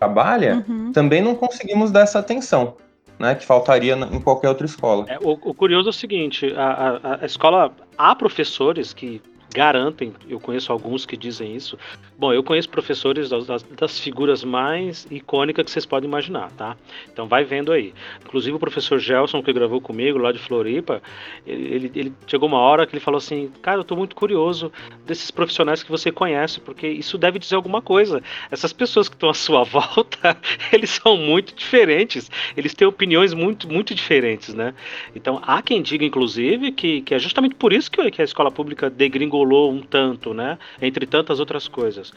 trabalha, 0.05 0.64
uhum. 0.69 0.93
também 0.93 1.23
não 1.23 1.35
conseguimos 1.35 1.90
dar 1.90 2.01
essa 2.01 2.19
atenção. 2.19 2.77
Né, 3.17 3.33
que 3.37 3.47
faltaria 3.47 3.95
em 3.95 4.21
qualquer 4.21 4.49
outra 4.49 4.67
escola. 4.67 5.07
É, 5.09 5.17
o, 5.21 5.38
o, 5.40 5.55
curioso 5.55 5.88
é 5.88 5.90
o 5.90 5.93
seguinte: 5.93 6.53
a, 6.57 6.99
a, 7.01 7.19
a 7.23 7.25
escola 7.25 7.71
há 7.97 8.12
professores 8.12 8.93
que 8.93 9.23
garantem, 9.55 10.12
eu 10.29 10.40
conheço 10.40 10.73
alguns 10.73 11.07
que 11.07 11.17
dizem 11.17 11.55
isso. 11.55 11.79
Bom, 12.19 12.33
eu 12.33 12.43
conheço 12.43 12.69
professores 12.69 13.31
das, 13.31 13.62
das, 13.62 14.01
figuras 14.01 14.43
mais 14.43 15.07
icônicas 15.11 15.64
que 15.64 15.71
vocês 15.71 15.87
podem 15.87 16.09
imaginar, 16.09 16.51
tá? 16.53 16.77
Então 17.12 17.29
vai 17.29 17.45
vendo 17.45 17.71
aí. 17.71 17.95
Inclusive 18.25 18.57
o 18.57 18.59
professor 18.59 18.99
Gelson, 18.99 19.43
que 19.43 19.53
gravou 19.53 19.81
comigo 19.81 20.19
lá 20.19 20.33
de 20.33 20.40
Floripa, 20.40 21.01
ele, 21.47 21.90
ele 21.95 22.12
chegou 22.27 22.49
uma 22.49 22.59
hora 22.59 22.85
que 22.85 22.95
ele 22.95 23.01
falou 23.01 23.19
assim: 23.19 23.51
Cara, 23.62 23.79
eu 23.79 23.85
tô 23.85 23.95
muito 23.95 24.17
curioso 24.17 24.73
desses 25.07 25.31
profissionais 25.31 25.85
que 25.85 25.90
você 25.90 26.11
conhece, 26.11 26.61
porque 26.61 26.88
isso 26.88 27.17
deve 27.17 27.38
dizer 27.38 27.55
alguma 27.55 27.81
coisa. 27.81 28.21
Essas 28.51 28.73
pessoas 28.73 29.09
que 29.09 29.14
estão 29.14 29.31
à 29.31 29.35
sua 29.35 29.62
volta, 29.64 30.37
eles 30.73 30.90
são 30.90 31.17
muito 31.17 31.55
diferentes, 31.55 32.29
eles 32.57 32.75
têm 32.75 32.88
opiniões 32.88 33.33
muito, 33.33 33.69
muito 33.69 33.95
diferentes, 33.95 34.53
né? 34.53 34.75
Então 35.14 35.40
há 35.47 35.62
quem 35.62 35.81
diga, 35.81 36.05
inclusive, 36.05 36.73
que, 36.73 37.03
que 37.03 37.14
é 37.14 37.21
justamente 37.21 37.55
por 37.55 37.73
isso 37.73 37.88
que, 37.88 38.11
que 38.11 38.21
a 38.21 38.25
escola 38.25 38.51
pública 38.51 38.90
degringolou 38.90 39.43
rolou 39.44 39.70
um 39.70 39.80
tanto, 39.80 40.33
né? 40.33 40.59
Entre 40.80 41.07
tantas 41.07 41.38
outras 41.38 41.68
coisas. 41.68 42.12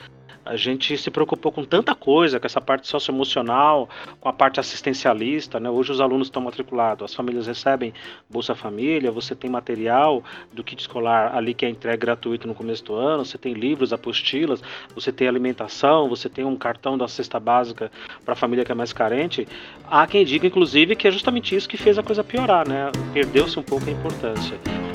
A 0.46 0.56
gente 0.56 0.98
se 0.98 1.12
preocupou 1.12 1.52
com 1.52 1.66
tanta 1.66 1.94
coisa, 1.94 2.40
com 2.40 2.46
essa 2.46 2.62
parte 2.62 2.88
socioemocional, 2.88 3.90
com 4.22 4.30
a 4.30 4.34
parte 4.34 4.62
assistencialista, 4.62 5.60
né? 5.60 5.70
Hoje 5.70 5.92
os 5.92 6.00
alunos 6.00 6.28
estão 6.28 6.42
matriculados, 6.42 7.04
as 7.04 7.14
famílias 7.14 7.48
recebem 7.48 7.94
Bolsa 8.30 8.56
Família, 8.56 9.12
você 9.12 9.36
tem 9.36 9.50
material 9.50 10.24
do 10.54 10.64
kit 10.64 10.80
escolar 10.80 11.36
ali 11.36 11.54
que 11.54 11.66
é 11.66 11.70
entregue 11.70 11.98
gratuito 11.98 12.48
no 12.48 12.56
começo 12.56 12.82
do 12.86 12.96
ano, 12.96 13.26
você 13.26 13.38
tem 13.38 13.54
livros, 13.54 13.92
apostilas, 13.92 14.64
você 14.96 15.12
tem 15.12 15.28
alimentação, 15.28 16.08
você 16.08 16.30
tem 16.30 16.46
um 16.46 16.56
cartão 16.56 16.98
da 16.98 17.10
cesta 17.10 17.42
básica 17.42 17.92
para 18.24 18.32
a 18.32 18.38
família 18.38 18.64
que 18.64 18.72
é 18.72 18.76
mais 18.76 18.94
carente. 18.94 19.46
Há 19.92 20.08
quem 20.08 20.24
diga, 20.24 20.48
inclusive, 20.48 20.96
que 20.96 21.10
é 21.10 21.12
justamente 21.12 21.54
isso 21.58 21.68
que 21.68 21.76
fez 21.76 22.00
a 22.00 22.04
coisa 22.04 22.24
piorar, 22.24 22.66
né? 22.66 22.90
Perdeu-se 23.14 23.60
um 23.60 23.64
pouco 23.64 23.90
a 23.90 23.92
importância. 23.92 24.87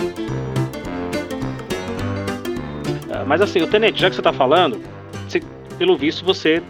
Mas 3.27 3.41
assim, 3.41 3.61
o 3.61 3.67
Tenente, 3.67 4.01
já 4.01 4.09
que 4.09 4.15
você 4.15 4.21
está 4.21 4.33
falando, 4.33 4.81
você, 5.29 5.41
pelo 5.79 5.97
visto 5.97 6.25
você 6.25 6.63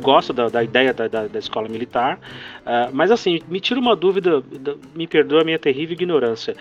gosta 0.00 0.32
da, 0.32 0.48
da 0.48 0.62
ideia 0.62 0.92
da, 0.92 1.08
da, 1.08 1.26
da, 1.26 1.38
escola 1.38 1.68
militar, 1.68 2.18
uh, 2.60 2.90
mas 2.92 3.10
assim, 3.10 3.40
me 3.48 3.58
tira 3.58 3.80
uma 3.80 3.96
dúvida, 3.96 4.42
me 4.94 5.06
perdoa 5.06 5.40
a 5.40 5.44
minha 5.44 5.58
terrível 5.58 5.94
ignorância. 5.94 6.54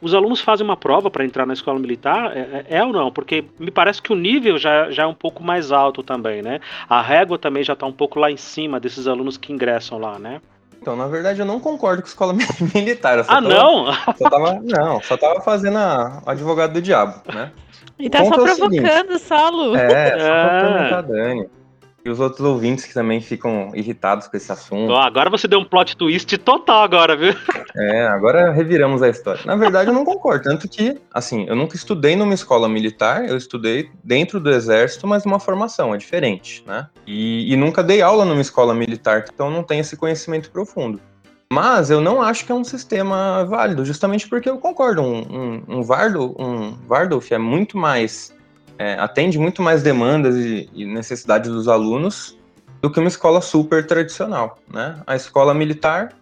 Os 0.00 0.14
alunos 0.14 0.40
fazem 0.40 0.64
uma 0.64 0.76
prova 0.76 1.10
para 1.10 1.24
entrar 1.24 1.46
na 1.46 1.54
escola 1.54 1.78
militar? 1.78 2.36
É, 2.36 2.40
é, 2.68 2.76
é, 2.78 2.84
ou 2.84 2.92
não? 2.92 3.10
Porque 3.10 3.44
me 3.58 3.70
parece 3.70 4.00
que 4.00 4.12
o 4.12 4.16
nível 4.16 4.58
já, 4.58 4.90
já 4.90 5.04
é 5.04 5.06
um 5.06 5.14
pouco 5.14 5.42
mais 5.42 5.72
alto 5.72 6.02
também, 6.02 6.42
né? 6.42 6.60
A 6.88 7.00
régua 7.00 7.38
também 7.38 7.64
já 7.64 7.72
está 7.72 7.86
um 7.86 7.92
pouco 7.92 8.20
lá 8.20 8.30
em 8.30 8.36
cima 8.36 8.78
desses 8.78 9.08
alunos 9.08 9.38
que 9.38 9.52
ingressam 9.52 9.98
lá, 9.98 10.18
né? 10.18 10.40
Então, 10.86 10.94
na 10.94 11.08
verdade, 11.08 11.40
eu 11.40 11.44
não 11.44 11.58
concordo 11.58 12.00
com 12.00 12.06
escola 12.06 12.32
militar. 12.72 13.18
ah, 13.18 13.24
tava, 13.24 13.40
não? 13.40 13.92
Só 14.16 14.30
tava, 14.30 14.60
não, 14.62 15.02
só 15.02 15.16
tava 15.16 15.40
fazendo 15.40 15.78
a, 15.78 16.22
o 16.24 16.30
advogado 16.30 16.74
do 16.74 16.80
diabo, 16.80 17.20
né? 17.34 17.50
E 17.98 18.08
tá 18.08 18.24
só 18.24 18.34
é 18.34 18.54
provocando, 18.54 19.12
é 19.12 19.18
só, 19.18 19.50
Lu. 19.50 19.74
É, 19.74 20.10
só 20.10 20.26
pra 20.26 20.60
perguntar, 20.60 21.00
Dani. 21.02 21.50
E 22.06 22.08
os 22.08 22.20
outros 22.20 22.46
ouvintes 22.46 22.84
que 22.84 22.94
também 22.94 23.20
ficam 23.20 23.72
irritados 23.74 24.28
com 24.28 24.36
esse 24.36 24.52
assunto. 24.52 24.92
Oh, 24.92 24.96
agora 24.96 25.28
você 25.28 25.48
deu 25.48 25.58
um 25.58 25.64
plot 25.64 25.96
twist 25.96 26.38
total 26.38 26.84
agora, 26.84 27.16
viu? 27.16 27.34
É, 27.74 28.06
agora 28.06 28.52
reviramos 28.52 29.02
a 29.02 29.08
história. 29.08 29.42
Na 29.44 29.56
verdade, 29.56 29.90
eu 29.90 29.92
não 29.92 30.04
concordo. 30.04 30.44
Tanto 30.44 30.68
que, 30.68 31.00
assim, 31.12 31.46
eu 31.48 31.56
nunca 31.56 31.74
estudei 31.74 32.14
numa 32.14 32.32
escola 32.32 32.68
militar, 32.68 33.28
eu 33.28 33.36
estudei 33.36 33.90
dentro 34.04 34.38
do 34.38 34.48
exército, 34.50 35.04
mas 35.04 35.24
numa 35.24 35.40
formação, 35.40 35.92
é 35.92 35.98
diferente, 35.98 36.62
né? 36.64 36.86
E, 37.04 37.52
e 37.52 37.56
nunca 37.56 37.82
dei 37.82 38.00
aula 38.00 38.24
numa 38.24 38.40
escola 38.40 38.72
militar, 38.72 39.24
então 39.34 39.50
não 39.50 39.64
tenho 39.64 39.80
esse 39.80 39.96
conhecimento 39.96 40.48
profundo. 40.52 41.00
Mas 41.52 41.90
eu 41.90 42.00
não 42.00 42.22
acho 42.22 42.46
que 42.46 42.52
é 42.52 42.54
um 42.54 42.64
sistema 42.64 43.44
válido, 43.44 43.84
justamente 43.84 44.28
porque 44.28 44.48
eu 44.48 44.58
concordo. 44.58 45.02
Um, 45.02 45.18
um, 45.18 45.78
um, 45.78 45.82
Vardo, 45.82 46.36
um 46.38 46.74
é 47.30 47.38
muito 47.38 47.76
mais. 47.76 48.32
É, 48.78 48.94
atende 48.94 49.38
muito 49.38 49.62
mais 49.62 49.82
demandas 49.82 50.36
e, 50.36 50.68
e, 50.74 50.84
necessidades 50.84 51.50
dos 51.50 51.66
alunos 51.66 52.36
do 52.82 52.90
que 52.90 53.00
uma 53.00 53.08
escola 53.08 53.40
super 53.40 53.86
tradicional. 53.86 54.58
Né? 54.72 55.00
A 55.06 55.16
escola 55.16 55.54
militar 55.54 56.14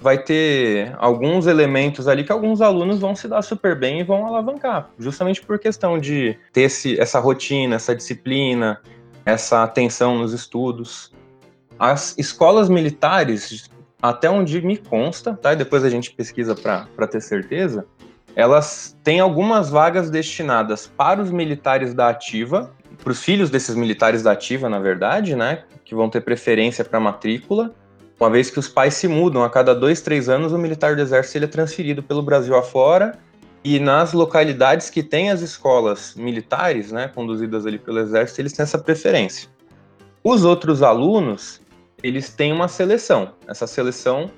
vai 0.00 0.16
ter 0.16 0.94
alguns 0.98 1.46
elementos 1.46 2.06
ali 2.06 2.24
que 2.24 2.32
alguns 2.32 2.60
alunos 2.60 2.98
vão 2.98 3.14
se 3.14 3.26
dar 3.26 3.42
super 3.42 3.78
bem 3.78 4.00
e 4.00 4.04
vão 4.04 4.26
alavancar, 4.26 4.90
justamente 4.98 5.42
por 5.42 5.58
questão 5.58 5.98
de 5.98 6.38
ter 6.52 6.62
esse, 6.62 6.98
essa 7.00 7.18
rotina, 7.18 7.76
essa 7.76 7.94
disciplina, 7.94 8.80
essa 9.24 9.62
atenção 9.62 10.16
nos 10.16 10.32
estudos. 10.32 11.12
As 11.78 12.16
escolas 12.16 12.68
militares, 12.68 13.68
até 14.00 14.30
onde 14.30 14.60
me 14.62 14.76
consta, 14.76 15.34
tá? 15.34 15.52
E 15.52 15.56
depois 15.56 15.84
a 15.84 15.90
gente 15.90 16.12
pesquisa 16.12 16.54
para 16.54 17.06
ter 17.06 17.20
certeza. 17.20 17.86
Elas 18.38 18.96
têm 19.02 19.18
algumas 19.18 19.68
vagas 19.68 20.10
destinadas 20.10 20.86
para 20.86 21.20
os 21.20 21.28
militares 21.28 21.92
da 21.92 22.08
ativa, 22.08 22.72
para 23.02 23.10
os 23.10 23.20
filhos 23.20 23.50
desses 23.50 23.74
militares 23.74 24.22
da 24.22 24.30
ativa, 24.30 24.68
na 24.68 24.78
verdade, 24.78 25.34
né? 25.34 25.64
Que 25.84 25.92
vão 25.92 26.08
ter 26.08 26.20
preferência 26.20 26.84
para 26.84 27.00
matrícula. 27.00 27.74
Uma 28.20 28.30
vez 28.30 28.48
que 28.48 28.60
os 28.60 28.68
pais 28.68 28.94
se 28.94 29.08
mudam 29.08 29.42
a 29.42 29.50
cada 29.50 29.74
dois, 29.74 30.00
três 30.00 30.28
anos, 30.28 30.52
o 30.52 30.58
militar 30.58 30.94
do 30.94 31.02
exército 31.02 31.36
ele 31.36 31.44
é 31.46 31.48
transferido 31.48 32.00
pelo 32.00 32.22
Brasil 32.22 32.56
afora 32.56 33.18
e 33.64 33.80
nas 33.80 34.12
localidades 34.12 34.88
que 34.88 35.02
têm 35.02 35.32
as 35.32 35.40
escolas 35.40 36.14
militares, 36.14 36.92
né, 36.92 37.10
conduzidas 37.12 37.66
ali 37.66 37.76
pelo 37.76 37.98
exército, 37.98 38.40
eles 38.40 38.52
têm 38.52 38.62
essa 38.62 38.78
preferência. 38.78 39.48
Os 40.22 40.44
outros 40.44 40.80
alunos, 40.80 41.60
eles 42.04 42.30
têm 42.30 42.52
uma 42.52 42.68
seleção. 42.68 43.32
Essa 43.48 43.66
seleção 43.66 44.30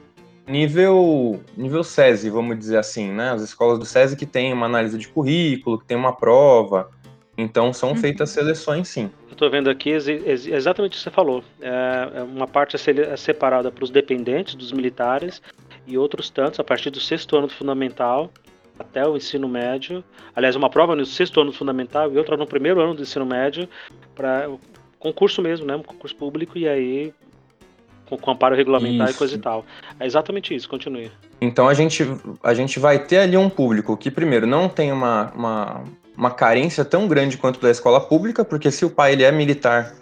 nível 0.51 1.41
nível 1.57 1.85
SESI, 1.85 2.31
vamos 2.31 2.59
dizer 2.59 2.79
assim, 2.79 3.11
né? 3.11 3.31
As 3.31 3.43
escolas 3.43 3.79
do 3.79 3.85
SESI 3.85 4.17
que 4.17 4.27
tem 4.27 4.53
uma 4.53 4.67
análise 4.67 4.99
de 4.99 5.09
currículo, 5.09 5.79
que 5.79 5.87
tem 5.87 5.97
uma 5.97 6.15
prova. 6.15 6.91
Então 7.39 7.73
são 7.73 7.91
uhum. 7.91 7.97
feitas 7.97 8.31
seleções, 8.31 8.89
sim. 8.89 9.11
Eu 9.29 9.33
estou 9.33 9.51
vendo 9.51 9.71
aqui 9.71 9.91
exatamente 9.91 10.93
o 10.93 10.97
que 10.97 11.03
você 11.03 11.11
falou. 11.11 11.43
É, 11.61 12.19
é 12.19 12.23
uma 12.23 12.47
parte 12.47 12.77
é 12.77 13.17
separada 13.17 13.71
para 13.71 13.85
os 13.85 13.91
dependentes 13.91 14.55
dos 14.55 14.73
militares 14.73 15.41
e 15.87 15.97
outros 15.97 16.29
tantos 16.29 16.61
a 16.61 16.65
partir 16.65 16.91
do 16.91 17.01
sexto 17.01 17.37
ano 17.37 17.47
do 17.47 17.53
fundamental 17.53 18.31
até 18.79 19.07
o 19.07 19.17
ensino 19.17 19.49
médio. 19.49 20.03
Aliás, 20.35 20.57
uma 20.57 20.71
prova 20.71 20.97
no 20.97 21.05
sexto 21.05 21.41
ano 21.41 21.51
do 21.51 21.57
fundamental 21.57 22.13
e 22.13 22.19
outra 22.19 22.37
no 22.37 22.47
primeiro 22.47 22.81
ano 22.81 22.95
do 22.95 23.03
ensino 23.03 23.27
médio 23.27 23.69
para 24.15 24.51
concurso 24.99 25.41
mesmo, 25.41 25.67
né? 25.67 25.77
Um 25.77 25.83
concurso 25.83 26.17
público 26.17 26.59
e 26.59 26.69
aí 26.69 27.13
com, 28.11 28.19
com 28.19 28.31
amparo 28.33 28.57
regulamentar 28.57 29.07
isso. 29.07 29.17
e 29.17 29.19
coisa 29.19 29.35
e 29.37 29.39
tal. 29.39 29.65
É 29.99 30.05
exatamente 30.05 30.55
isso, 30.55 30.69
continue. 30.69 31.11
Então 31.41 31.69
a 31.69 31.75
gente, 31.75 32.05
a 32.43 32.53
gente 32.53 32.81
vai 32.81 32.99
ter 32.99 33.19
ali 33.19 33.37
um 33.37 33.49
público 33.49 33.97
que, 33.97 34.11
primeiro, 34.11 34.47
não 34.47 34.69
tem 34.69 34.91
uma, 34.91 35.33
uma, 35.35 35.85
uma 36.17 36.31
carência 36.31 36.85
tão 36.85 37.07
grande 37.07 37.39
quanto 37.39 37.61
da 37.61 37.71
escola 37.71 38.01
pública, 38.01 38.45
porque 38.45 38.71
se 38.71 38.85
o 38.85 38.91
pai 38.91 39.13
ele 39.13 39.23
é 39.23 39.31
militar 39.31 39.95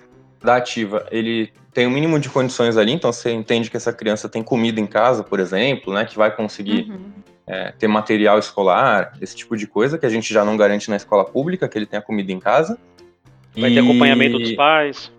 da 0.43 0.57
ativa, 0.57 1.07
ele 1.11 1.53
tem 1.73 1.87
o 1.87 1.91
um 1.91 1.93
mínimo 1.93 2.19
de 2.19 2.29
condições 2.31 2.77
ali, 2.77 2.93
então 2.93 3.13
você 3.13 3.31
entende 3.31 3.71
que 3.71 3.77
essa 3.77 3.93
criança 3.93 4.29
tem 4.29 4.43
comida 4.43 4.81
em 4.81 4.87
casa, 4.87 5.23
por 5.23 5.39
exemplo, 5.39 5.93
né, 5.93 6.05
que 6.05 6.17
vai 6.17 6.35
conseguir 6.35 6.91
uhum. 6.91 7.13
é, 7.47 7.73
ter 7.73 7.89
material 7.89 8.39
escolar, 8.39 9.13
esse 9.21 9.37
tipo 9.37 9.57
de 9.57 9.67
coisa, 9.67 9.99
que 9.99 10.07
a 10.07 10.09
gente 10.09 10.33
já 10.33 10.45
não 10.45 10.57
garante 10.57 10.89
na 10.89 10.97
escola 10.97 11.25
pública, 11.25 11.69
que 11.69 11.77
ele 11.77 11.87
tenha 11.87 12.01
comida 12.01 12.33
em 12.33 12.41
casa. 12.41 12.79
Vai 13.57 13.71
e... 13.71 13.75
ter 13.75 13.81
acompanhamento 13.81 14.39
dos 14.39 14.53
pais 14.53 15.13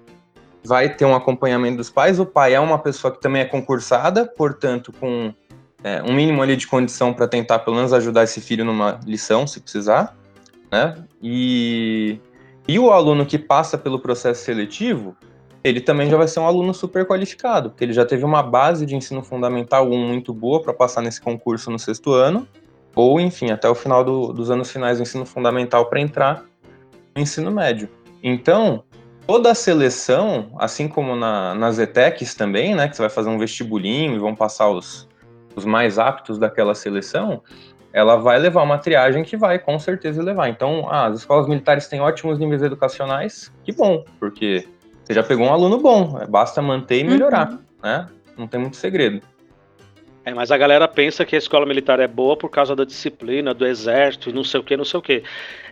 vai 0.64 0.90
ter 0.90 1.06
um 1.06 1.16
acompanhamento 1.16 1.78
dos 1.78 1.90
pais. 1.90 2.20
O 2.20 2.26
pai 2.26 2.54
é 2.54 2.60
uma 2.60 2.78
pessoa 2.80 3.14
que 3.14 3.22
também 3.22 3.42
é 3.42 3.46
concursada, 3.46 4.26
portanto, 4.26 4.92
com 5.00 5.34
é, 5.84 6.02
um 6.04 6.14
mínimo 6.14 6.42
ali 6.42 6.56
de 6.56 6.68
condição 6.68 7.14
para 7.14 7.28
tentar 7.28 7.60
pelo 7.60 7.76
menos 7.76 7.94
ajudar 7.94 8.24
esse 8.24 8.42
filho 8.42 8.66
numa 8.66 9.00
lição, 9.06 9.48
se 9.48 9.60
precisar, 9.60 10.16
né? 10.72 10.96
E, 11.22 12.20
e 12.68 12.78
o 12.78 12.92
aluno 12.92 13.26
que 13.26 13.38
passa 13.38 13.78
pelo 13.78 14.00
processo 14.00 14.44
seletivo, 14.44 15.16
ele 15.64 15.82
também 15.82 16.10
já 16.10 16.18
vai 16.18 16.28
ser 16.28 16.40
um 16.40 16.48
aluno 16.48 16.74
super 16.74 17.06
qualificado, 17.06 17.70
porque 17.70 17.84
ele 17.84 17.94
já 17.94 18.06
teve 18.06 18.24
uma 18.24 18.44
base 18.44 18.86
de 18.86 18.96
ensino 18.96 19.24
fundamental 19.24 19.90
1 19.90 20.08
muito 20.08 20.34
boa 20.34 20.62
para 20.62 20.74
passar 20.74 21.02
nesse 21.02 21.22
concurso 21.22 21.70
no 21.70 21.80
sexto 21.80 22.14
ano, 22.14 22.48
ou 22.96 23.20
enfim, 23.20 23.52
até 23.52 23.70
o 23.70 23.76
final 23.76 24.04
do, 24.04 24.34
dos 24.34 24.50
anos 24.50 24.72
finais 24.72 24.98
do 24.98 25.04
ensino 25.04 25.26
fundamental 25.26 25.86
para 25.86 26.00
entrar 26.00 26.46
no 27.16 27.22
ensino 27.22 27.52
médio. 27.52 27.90
Então, 28.22 28.84
toda 29.30 29.52
a 29.52 29.54
seleção, 29.54 30.50
assim 30.58 30.88
como 30.88 31.16
na, 31.16 31.54
nas 31.54 31.78
ETECs 31.78 32.34
também, 32.34 32.74
né, 32.74 32.88
que 32.88 32.96
você 32.96 33.04
vai 33.04 33.12
fazer 33.12 33.30
um 33.30 33.38
vestibulinho 33.38 34.16
e 34.16 34.18
vão 34.18 34.34
passar 34.34 34.68
os, 34.72 35.08
os 35.56 35.66
mais 35.66 36.00
aptos 36.00 36.40
daquela 36.40 36.74
seleção, 36.74 37.44
ela 37.94 38.16
vai 38.16 38.40
levar 38.40 38.64
uma 38.64 38.80
triagem 38.80 39.24
que 39.24 39.38
vai 39.38 39.60
com 39.60 39.78
certeza 39.78 40.24
levar. 40.24 40.50
Então, 40.50 40.88
ah, 40.90 41.06
as 41.06 41.20
escolas 41.20 41.48
militares 41.48 41.88
têm 41.88 42.02
ótimos 42.02 42.40
níveis 42.40 42.64
educacionais, 42.64 43.54
que 43.64 43.72
bom, 43.72 44.04
porque 44.20 44.68
você 45.04 45.14
já 45.14 45.22
pegou 45.22 45.46
um 45.46 45.54
aluno 45.54 45.78
bom, 45.78 46.26
basta 46.28 46.60
manter 46.60 47.02
e 47.02 47.04
melhorar, 47.04 47.52
uhum. 47.52 47.60
né? 47.84 48.08
não 48.36 48.48
tem 48.48 48.60
muito 48.60 48.78
segredo. 48.78 49.22
É, 50.26 50.34
mas 50.34 50.52
a 50.52 50.58
galera 50.58 50.88
pensa 50.88 51.26
que 51.26 51.36
a 51.36 51.40
escola 51.40 51.66
militar 51.66 52.00
é 52.00 52.08
boa 52.08 52.36
por 52.36 52.50
causa 52.50 52.76
da 52.76 52.84
disciplina, 52.84 53.54
do 53.54 53.66
exército, 53.66 54.34
não 54.34 54.44
sei 54.44 54.60
o 54.60 54.64
que, 54.64 54.76
não 54.76 54.86
sei 54.86 55.00
o 55.00 55.04
que. 55.04 55.24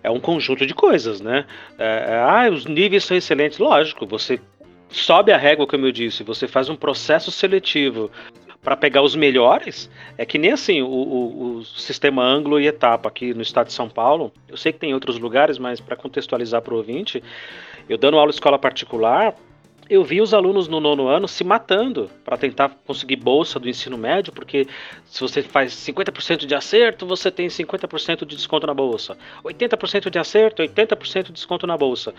É 0.02 0.10
um 0.10 0.20
conjunto 0.20 0.66
de 0.66 0.74
coisas, 0.74 1.20
né? 1.20 1.46
É, 1.78 2.06
é, 2.08 2.16
ah, 2.16 2.50
os 2.52 2.66
níveis 2.66 3.04
são 3.04 3.18
excelentes. 3.18 3.60
Lógico, 3.60 4.06
você 4.06 4.40
sobe 4.90 5.32
a 5.32 5.38
régua, 5.38 5.68
como 5.68 5.86
eu 5.86 5.92
disse, 5.92 6.24
você 6.24 6.48
faz 6.48 6.70
um 6.70 6.76
processo 6.76 7.30
seletivo 7.30 8.10
para 8.64 8.76
pegar 8.76 9.02
os 9.02 9.16
melhores. 9.16 9.90
É 10.18 10.26
que 10.26 10.38
nem 10.38 10.52
assim 10.52 10.82
o, 10.82 10.88
o, 10.88 11.58
o, 11.58 11.66
sistema 11.66 12.24
ângulo 12.24 12.60
e 12.60 12.68
etapa 12.68 13.10
aqui 13.10 13.34
no 13.34 13.42
estado 13.42 13.68
de 13.68 13.74
São 13.74 13.90
Paulo. 13.90 14.32
Eu 14.48 14.58
sei 14.58 14.72
que 14.72 14.80
tem 14.80 14.94
outros 14.94 15.20
lugares, 15.20 15.58
mas 15.58 15.80
para 15.80 15.96
contextualizar 15.96 16.62
para 16.62 16.74
o 16.74 16.78
ouvinte, 16.78 17.24
eu 17.88 17.98
dando 17.98 18.18
aula 18.18 18.30
em 18.30 18.34
escola 18.34 18.58
particular, 18.60 19.36
eu 19.90 20.04
vi 20.04 20.22
os 20.22 20.34
alunos 20.34 20.68
no 20.68 20.80
nono 20.80 21.08
ano 21.08 21.28
se 21.28 21.44
matando 21.44 22.10
para 22.24 22.38
tentar 22.38 22.70
conseguir 22.86 23.16
bolsa 23.16 23.60
do 23.60 23.70
ensino 23.70 23.98
médio, 23.98 24.34
porque 24.34 24.68
se 25.06 25.22
você 25.22 25.42
faz 25.42 25.74
50% 25.74 26.46
de 26.46 26.56
acerto, 26.56 27.06
você 27.06 27.32
tem 27.32 27.48
50% 27.48 28.26
de 28.26 28.36
desconto 28.36 28.68
na 28.68 28.74
bolsa. 28.74 29.18
80% 29.44 30.10
de 30.10 30.20
acerto, 30.20 30.62
80% 30.62 31.24
de 31.24 31.32
desconto 31.32 31.66
na 31.66 31.78
bolsa. 31.78 32.14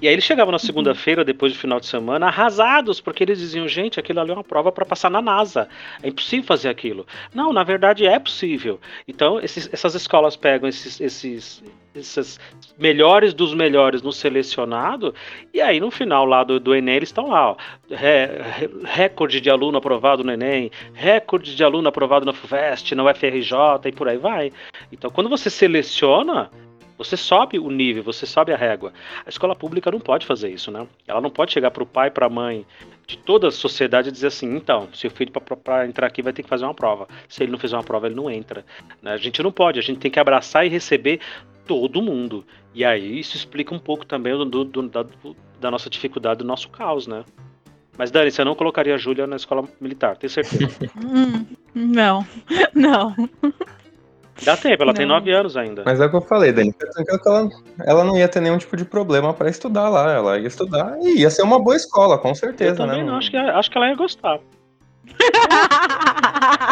E 0.00 0.08
aí 0.08 0.14
eles 0.14 0.24
chegavam 0.24 0.50
na 0.50 0.56
uhum. 0.56 0.58
segunda-feira, 0.58 1.24
depois 1.24 1.52
do 1.52 1.58
final 1.58 1.78
de 1.78 1.86
semana, 1.86 2.26
arrasados, 2.26 3.00
porque 3.00 3.22
eles 3.22 3.38
diziam: 3.38 3.68
gente, 3.68 4.00
aquilo 4.00 4.20
ali 4.20 4.30
é 4.30 4.34
uma 4.34 4.44
prova 4.44 4.72
para 4.72 4.84
passar 4.84 5.10
na 5.10 5.22
NASA. 5.22 5.68
É 6.02 6.08
impossível 6.08 6.44
fazer 6.44 6.68
aquilo. 6.68 7.06
Não, 7.34 7.52
na 7.52 7.62
verdade 7.62 8.06
é 8.06 8.18
possível. 8.18 8.80
Então, 9.06 9.40
esses, 9.40 9.68
essas 9.72 9.94
escolas 9.94 10.36
pegam 10.36 10.68
esses, 10.68 11.00
esses 11.00 11.62
esses 11.94 12.38
melhores 12.78 13.34
dos 13.34 13.54
melhores 13.54 14.02
no 14.02 14.12
selecionado, 14.12 15.14
e 15.52 15.60
aí 15.60 15.80
no 15.80 15.90
final 15.90 16.24
lá 16.24 16.42
do, 16.44 16.58
do 16.58 16.74
Enem 16.74 16.96
eles 16.96 17.08
estão 17.08 17.28
lá, 17.28 17.50
ó, 17.50 17.56
re, 17.90 18.28
recorde 18.84 19.40
de 19.40 19.50
aluno 19.50 19.78
aprovado 19.78 20.24
no 20.24 20.32
Enem, 20.32 20.70
recorde 20.94 21.54
de 21.54 21.64
aluno 21.64 21.88
aprovado 21.88 22.24
na 22.24 22.32
FUVEST, 22.32 22.94
na 22.94 23.04
UFRJ 23.04 23.52
e 23.86 23.92
por 23.92 24.08
aí 24.08 24.16
vai. 24.16 24.52
Então 24.90 25.10
quando 25.10 25.28
você 25.28 25.50
seleciona, 25.50 26.50
você 26.96 27.16
sobe 27.16 27.58
o 27.58 27.70
nível, 27.70 28.02
você 28.02 28.26
sobe 28.26 28.52
a 28.52 28.56
régua. 28.56 28.92
A 29.26 29.28
escola 29.28 29.56
pública 29.56 29.90
não 29.90 29.98
pode 29.98 30.26
fazer 30.26 30.50
isso, 30.50 30.70
né? 30.70 30.86
Ela 31.06 31.20
não 31.20 31.30
pode 31.30 31.52
chegar 31.52 31.70
para 31.70 31.82
o 31.82 31.86
pai, 31.86 32.10
para 32.10 32.26
a 32.26 32.30
mãe 32.30 32.64
de 33.06 33.18
toda 33.18 33.48
a 33.48 33.50
sociedade 33.50 34.08
e 34.08 34.12
dizer 34.12 34.28
assim: 34.28 34.54
então, 34.54 34.88
seu 34.94 35.10
filho 35.10 35.32
para 35.32 35.86
entrar 35.86 36.06
aqui 36.06 36.22
vai 36.22 36.32
ter 36.32 36.42
que 36.42 36.48
fazer 36.48 36.64
uma 36.64 36.74
prova. 36.74 37.08
Se 37.28 37.42
ele 37.42 37.52
não 37.52 37.58
fizer 37.58 37.76
uma 37.76 37.82
prova, 37.82 38.06
ele 38.06 38.14
não 38.14 38.30
entra. 38.30 38.64
Né? 39.02 39.12
A 39.12 39.16
gente 39.16 39.42
não 39.42 39.50
pode, 39.50 39.78
a 39.78 39.82
gente 39.82 39.98
tem 39.98 40.10
que 40.10 40.20
abraçar 40.20 40.64
e 40.66 40.68
receber 40.68 41.20
todo 41.66 42.02
mundo. 42.02 42.44
E 42.74 42.84
aí 42.84 43.18
isso 43.18 43.36
explica 43.36 43.74
um 43.74 43.78
pouco 43.78 44.04
também 44.04 44.32
do, 44.32 44.64
do, 44.64 44.82
da, 44.88 45.04
da, 45.60 45.70
nossa 45.70 45.90
dificuldade, 45.90 46.38
do 46.38 46.44
nosso 46.44 46.68
caos, 46.68 47.06
né? 47.06 47.24
Mas 47.96 48.10
Dani, 48.10 48.30
você 48.30 48.42
não 48.42 48.54
colocaria 48.54 48.94
a 48.94 48.98
Júlia 48.98 49.26
na 49.26 49.36
escola 49.36 49.64
militar, 49.80 50.16
tenho 50.16 50.30
certeza. 50.30 50.78
hum, 50.96 51.44
não, 51.74 52.26
não. 52.74 53.14
Dá 54.42 54.56
tempo, 54.56 54.82
ela 54.82 54.92
não. 54.92 54.96
tem 54.96 55.06
nove 55.06 55.30
anos 55.30 55.56
ainda. 55.56 55.82
Mas 55.84 56.00
é 56.00 56.06
o 56.06 56.10
que 56.10 56.16
eu 56.16 56.20
falei, 56.22 56.52
Dani. 56.52 56.74
Ela, 57.26 57.50
ela 57.84 58.04
não 58.04 58.16
ia 58.16 58.28
ter 58.28 58.40
nenhum 58.40 58.58
tipo 58.58 58.76
de 58.76 58.84
problema 58.84 59.32
para 59.32 59.48
estudar 59.48 59.88
lá. 59.88 60.10
Ela 60.10 60.38
ia 60.38 60.48
estudar 60.48 60.98
e 61.00 61.20
ia 61.20 61.30
ser 61.30 61.42
uma 61.42 61.60
boa 61.60 61.76
escola, 61.76 62.18
com 62.18 62.34
certeza. 62.34 62.72
Eu 62.72 62.76
também 62.76 63.04
né? 63.04 63.10
não, 63.10 63.18
acho 63.18 63.30
que, 63.30 63.36
acho 63.36 63.70
que 63.70 63.76
ela 63.76 63.88
ia 63.88 63.94
gostar. 63.94 64.40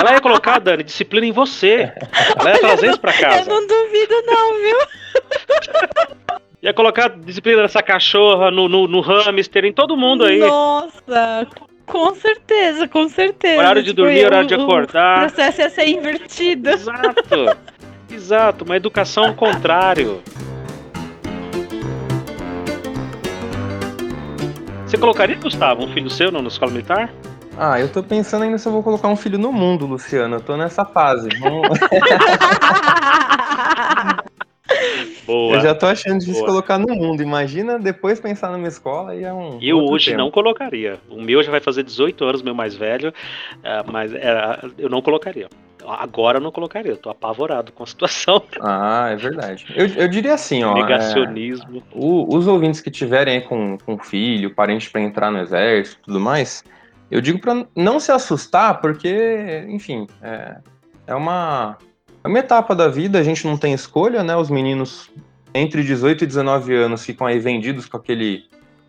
Ela 0.00 0.12
ia 0.14 0.20
colocar, 0.20 0.58
Dani, 0.58 0.82
disciplina 0.82 1.26
em 1.26 1.32
você. 1.32 1.92
Ela 2.38 2.50
ia 2.52 2.58
trazer 2.58 2.88
isso 2.88 3.00
pra 3.00 3.12
casa. 3.12 3.50
Eu 3.50 3.60
não 3.60 3.66
duvido, 3.66 4.14
não, 4.24 4.54
viu? 4.58 4.78
Ia 6.62 6.74
colocar 6.74 7.08
disciplina 7.08 7.62
nessa 7.62 7.82
cachorra, 7.82 8.50
no, 8.50 8.68
no, 8.68 8.86
no 8.86 9.00
hamster, 9.00 9.64
em 9.64 9.72
todo 9.72 9.96
mundo 9.96 10.26
aí. 10.26 10.40
Nossa, 10.40 11.46
com 11.86 12.14
certeza, 12.14 12.86
com 12.86 13.08
certeza. 13.08 13.58
Horário 13.58 13.82
de 13.82 13.90
tipo, 13.90 14.02
dormir, 14.02 14.26
horário 14.26 14.46
de 14.46 14.54
acordar. 14.54 15.16
O 15.16 15.20
processo 15.32 15.60
ia 15.62 15.70
ser 15.70 15.88
invertido. 15.88 16.68
Exato. 16.68 17.56
Exato, 18.10 18.64
uma 18.66 18.76
educação 18.76 19.24
ao 19.28 19.34
contrário. 19.34 20.22
Você 24.84 24.98
colocaria, 24.98 25.36
Gustavo, 25.36 25.84
um 25.84 25.92
filho 25.92 26.10
seu 26.10 26.30
na 26.30 26.40
escola 26.40 26.72
militar? 26.72 27.10
Ah, 27.62 27.78
eu 27.78 27.92
tô 27.92 28.02
pensando 28.02 28.44
ainda 28.44 28.56
se 28.56 28.66
eu 28.66 28.72
vou 28.72 28.82
colocar 28.82 29.08
um 29.08 29.16
filho 29.16 29.38
no 29.38 29.52
mundo, 29.52 29.84
Luciano. 29.84 30.36
Eu 30.36 30.40
tô 30.40 30.56
nessa 30.56 30.82
fase. 30.82 31.28
Vamos... 31.38 31.68
Boa. 35.26 35.56
Eu 35.56 35.60
já 35.60 35.74
tô 35.74 35.84
achando 35.84 36.20
difícil 36.20 36.40
Boa. 36.40 36.52
colocar 36.52 36.78
no 36.78 36.94
mundo. 36.94 37.22
Imagina 37.22 37.78
depois 37.78 38.18
pensar 38.18 38.50
numa 38.50 38.66
escola 38.66 39.14
e 39.14 39.24
é 39.24 39.32
um. 39.32 39.58
Eu 39.60 39.78
hoje 39.78 40.06
tema. 40.06 40.22
não 40.22 40.30
colocaria. 40.30 40.98
O 41.10 41.20
meu 41.20 41.42
já 41.42 41.50
vai 41.50 41.60
fazer 41.60 41.82
18 41.82 42.24
anos, 42.24 42.40
meu 42.42 42.54
mais 42.54 42.74
velho, 42.74 43.12
é, 43.62 43.82
mas 43.86 44.14
é, 44.14 44.58
eu 44.78 44.88
não 44.88 45.02
colocaria. 45.02 45.48
Agora 45.86 46.38
eu 46.38 46.42
não 46.42 46.52
colocaria, 46.52 46.92
eu 46.92 46.96
tô 46.96 47.10
apavorado 47.10 47.72
com 47.72 47.82
a 47.82 47.86
situação. 47.86 48.42
Ah, 48.62 49.10
é 49.10 49.16
verdade. 49.16 49.66
Eu, 49.74 49.86
eu 49.86 50.08
diria 50.08 50.34
assim, 50.34 50.62
ó. 50.64 50.74
Negacionismo. 50.74 51.78
É, 51.78 51.82
o, 51.92 52.34
os 52.34 52.46
ouvintes 52.46 52.80
que 52.80 52.90
tiverem 52.90 53.40
com, 53.40 53.76
com 53.78 53.98
filho, 53.98 54.54
parente 54.54 54.90
para 54.90 55.00
entrar 55.00 55.30
no 55.30 55.38
exército 55.40 56.00
e 56.02 56.04
tudo 56.06 56.20
mais, 56.20 56.64
eu 57.10 57.20
digo 57.20 57.40
para 57.40 57.66
não 57.74 57.98
se 57.98 58.12
assustar, 58.12 58.80
porque, 58.80 59.64
enfim, 59.68 60.06
é, 60.22 60.58
é 61.08 61.14
uma, 61.14 61.76
é 62.22 62.28
uma 62.28 62.38
etapa 62.38 62.74
da 62.74 62.88
vida, 62.88 63.18
a 63.18 63.22
gente 63.22 63.46
não 63.46 63.56
tem 63.56 63.72
escolha, 63.72 64.22
né? 64.22 64.36
Os 64.36 64.48
meninos 64.48 65.10
entre 65.52 65.82
18 65.82 66.22
e 66.22 66.26
19 66.26 66.74
anos 66.74 67.04
ficam 67.04 67.26
aí 67.26 67.38
vendidos 67.38 67.86
com 67.86 67.96
aquele. 67.96 68.44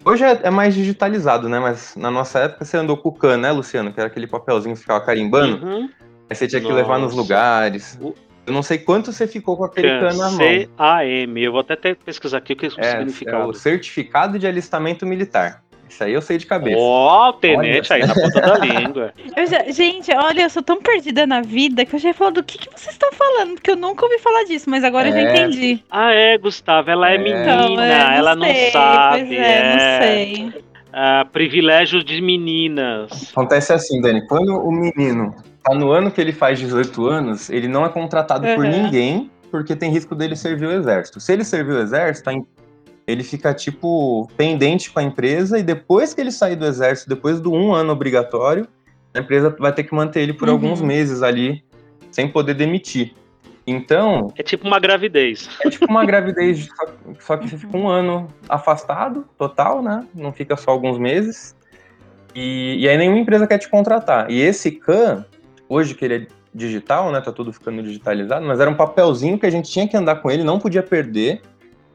Hoje 0.05 0.23
é, 0.23 0.39
é 0.43 0.49
mais 0.49 0.75
digitalizado, 0.75 1.49
né? 1.49 1.59
Mas 1.59 1.95
na 1.95 2.11
nossa 2.11 2.39
época 2.39 2.65
você 2.65 2.77
andou 2.77 2.97
com 2.97 3.09
o 3.09 3.11
CAN, 3.11 3.37
né, 3.37 3.51
Luciano? 3.51 3.91
Que 3.91 3.99
era 3.99 4.07
aquele 4.07 4.27
papelzinho 4.27 4.75
que 4.75 4.81
ficava 4.81 5.03
carimbando. 5.03 5.65
Uhum. 5.65 5.89
Aí 6.29 6.35
você 6.35 6.47
tinha 6.47 6.61
que 6.61 6.67
nossa. 6.67 6.77
levar 6.77 6.99
nos 6.99 7.15
lugares. 7.15 7.99
Eu 8.45 8.53
não 8.53 8.63
sei 8.63 8.77
quanto 8.77 9.11
você 9.11 9.27
ficou 9.27 9.57
com 9.57 9.63
aquele 9.63 9.99
CAN 9.99 10.15
na 10.15 10.29
mão. 10.29 10.37
C-A-M. 10.37 11.43
Eu 11.43 11.51
vou 11.51 11.61
até 11.61 11.95
pesquisar 11.95 12.37
aqui 12.37 12.53
o 12.53 12.55
que 12.55 12.65
é 12.65 12.69
o 12.69 12.73
é, 12.77 12.91
significado. 12.91 13.43
É 13.43 13.45
o 13.45 13.53
Certificado 13.53 14.39
de 14.39 14.47
Alistamento 14.47 15.05
Militar. 15.05 15.60
Isso 15.91 16.05
aí 16.05 16.13
eu 16.13 16.21
sei 16.21 16.37
de 16.37 16.45
cabeça. 16.45 16.77
Ó, 16.79 17.29
oh, 17.29 17.33
tenente 17.33 17.91
aí 17.91 18.05
na 18.07 18.13
ponta 18.13 18.39
da 18.39 18.57
língua. 18.59 19.13
Já, 19.45 19.69
gente, 19.69 20.09
olha, 20.15 20.43
eu 20.43 20.49
sou 20.49 20.63
tão 20.63 20.81
perdida 20.81 21.27
na 21.27 21.41
vida 21.41 21.85
que 21.85 21.93
eu 21.93 21.99
já 21.99 22.13
falo 22.13 22.31
do 22.31 22.43
que, 22.43 22.57
que 22.57 22.69
vocês 22.69 22.93
estão 22.93 23.11
falando, 23.11 23.55
porque 23.55 23.71
eu 23.71 23.75
nunca 23.75 24.05
ouvi 24.05 24.17
falar 24.19 24.45
disso, 24.45 24.69
mas 24.69 24.85
agora 24.85 25.09
é. 25.09 25.09
eu 25.09 25.13
já 25.13 25.19
é. 25.19 25.33
entendi. 25.33 25.83
Ah, 25.91 26.13
é, 26.13 26.37
Gustavo, 26.37 26.89
ela 26.89 27.11
é, 27.11 27.15
é. 27.15 27.17
menina, 27.17 27.41
então, 27.41 27.81
é, 27.81 27.97
não 27.97 28.11
ela 28.13 28.37
sei, 28.37 28.63
não 28.63 28.71
sabe. 28.71 29.25
Pois 29.25 29.31
é, 29.31 29.63
não 29.63 29.81
é. 29.81 30.01
sei. 30.01 30.53
Ah, 30.93 31.27
privilégios 31.29 32.05
de 32.05 32.21
meninas. 32.21 33.29
Acontece 33.31 33.73
assim, 33.73 33.99
Dani, 33.99 34.25
quando 34.27 34.55
o 34.55 34.71
menino 34.71 35.35
tá 35.61 35.75
no 35.75 35.91
ano 35.91 36.09
que 36.09 36.21
ele 36.21 36.31
faz 36.31 36.57
18 36.57 37.05
anos, 37.05 37.49
ele 37.49 37.67
não 37.67 37.85
é 37.85 37.89
contratado 37.89 38.47
uhum. 38.47 38.55
por 38.55 38.65
ninguém, 38.65 39.29
porque 39.51 39.75
tem 39.75 39.91
risco 39.91 40.15
dele 40.15 40.37
servir 40.37 40.67
o 40.67 40.71
exército. 40.71 41.19
Se 41.19 41.33
ele 41.33 41.43
servir 41.43 41.73
o 41.73 41.79
exército, 41.79 42.25
tá 42.25 42.33
ele 43.07 43.23
fica, 43.23 43.53
tipo, 43.53 44.27
pendente 44.37 44.91
com 44.91 44.99
a 44.99 45.03
empresa 45.03 45.57
e 45.57 45.63
depois 45.63 46.13
que 46.13 46.21
ele 46.21 46.31
sair 46.31 46.55
do 46.55 46.65
exército, 46.65 47.09
depois 47.09 47.39
do 47.39 47.51
um 47.51 47.73
ano 47.73 47.91
obrigatório, 47.91 48.67
a 49.13 49.19
empresa 49.19 49.55
vai 49.59 49.73
ter 49.73 49.83
que 49.83 49.93
manter 49.93 50.21
ele 50.21 50.33
por 50.33 50.47
uhum. 50.47 50.53
alguns 50.53 50.81
meses 50.81 51.21
ali, 51.21 51.63
sem 52.11 52.27
poder 52.27 52.53
demitir. 52.53 53.13
Então. 53.65 54.31
É 54.37 54.43
tipo 54.43 54.67
uma 54.67 54.79
gravidez. 54.79 55.49
É 55.63 55.69
tipo 55.69 55.85
uma 55.85 56.03
gravidez, 56.05 56.67
só, 56.75 56.87
só 57.19 57.37
que 57.37 57.49
você 57.49 57.57
fica 57.57 57.75
um 57.77 57.87
ano 57.87 58.27
afastado, 58.47 59.25
total, 59.37 59.81
né? 59.81 60.05
Não 60.13 60.31
fica 60.31 60.55
só 60.55 60.71
alguns 60.71 60.97
meses. 60.97 61.55
E, 62.33 62.77
e 62.79 62.89
aí 62.89 62.97
nenhuma 62.97 63.19
empresa 63.19 63.45
quer 63.45 63.57
te 63.57 63.69
contratar. 63.69 64.31
E 64.31 64.39
esse 64.39 64.71
CAN, 64.71 65.25
hoje 65.67 65.93
que 65.93 66.05
ele 66.05 66.15
é 66.15 66.27
digital, 66.53 67.11
né? 67.11 67.21
Tá 67.21 67.31
tudo 67.31 67.51
ficando 67.51 67.83
digitalizado, 67.83 68.45
mas 68.45 68.59
era 68.59 68.69
um 68.69 68.75
papelzinho 68.75 69.37
que 69.37 69.45
a 69.45 69.49
gente 69.49 69.69
tinha 69.69 69.87
que 69.87 69.95
andar 69.95 70.17
com 70.17 70.31
ele, 70.31 70.43
não 70.43 70.59
podia 70.59 70.83
perder 70.83 71.41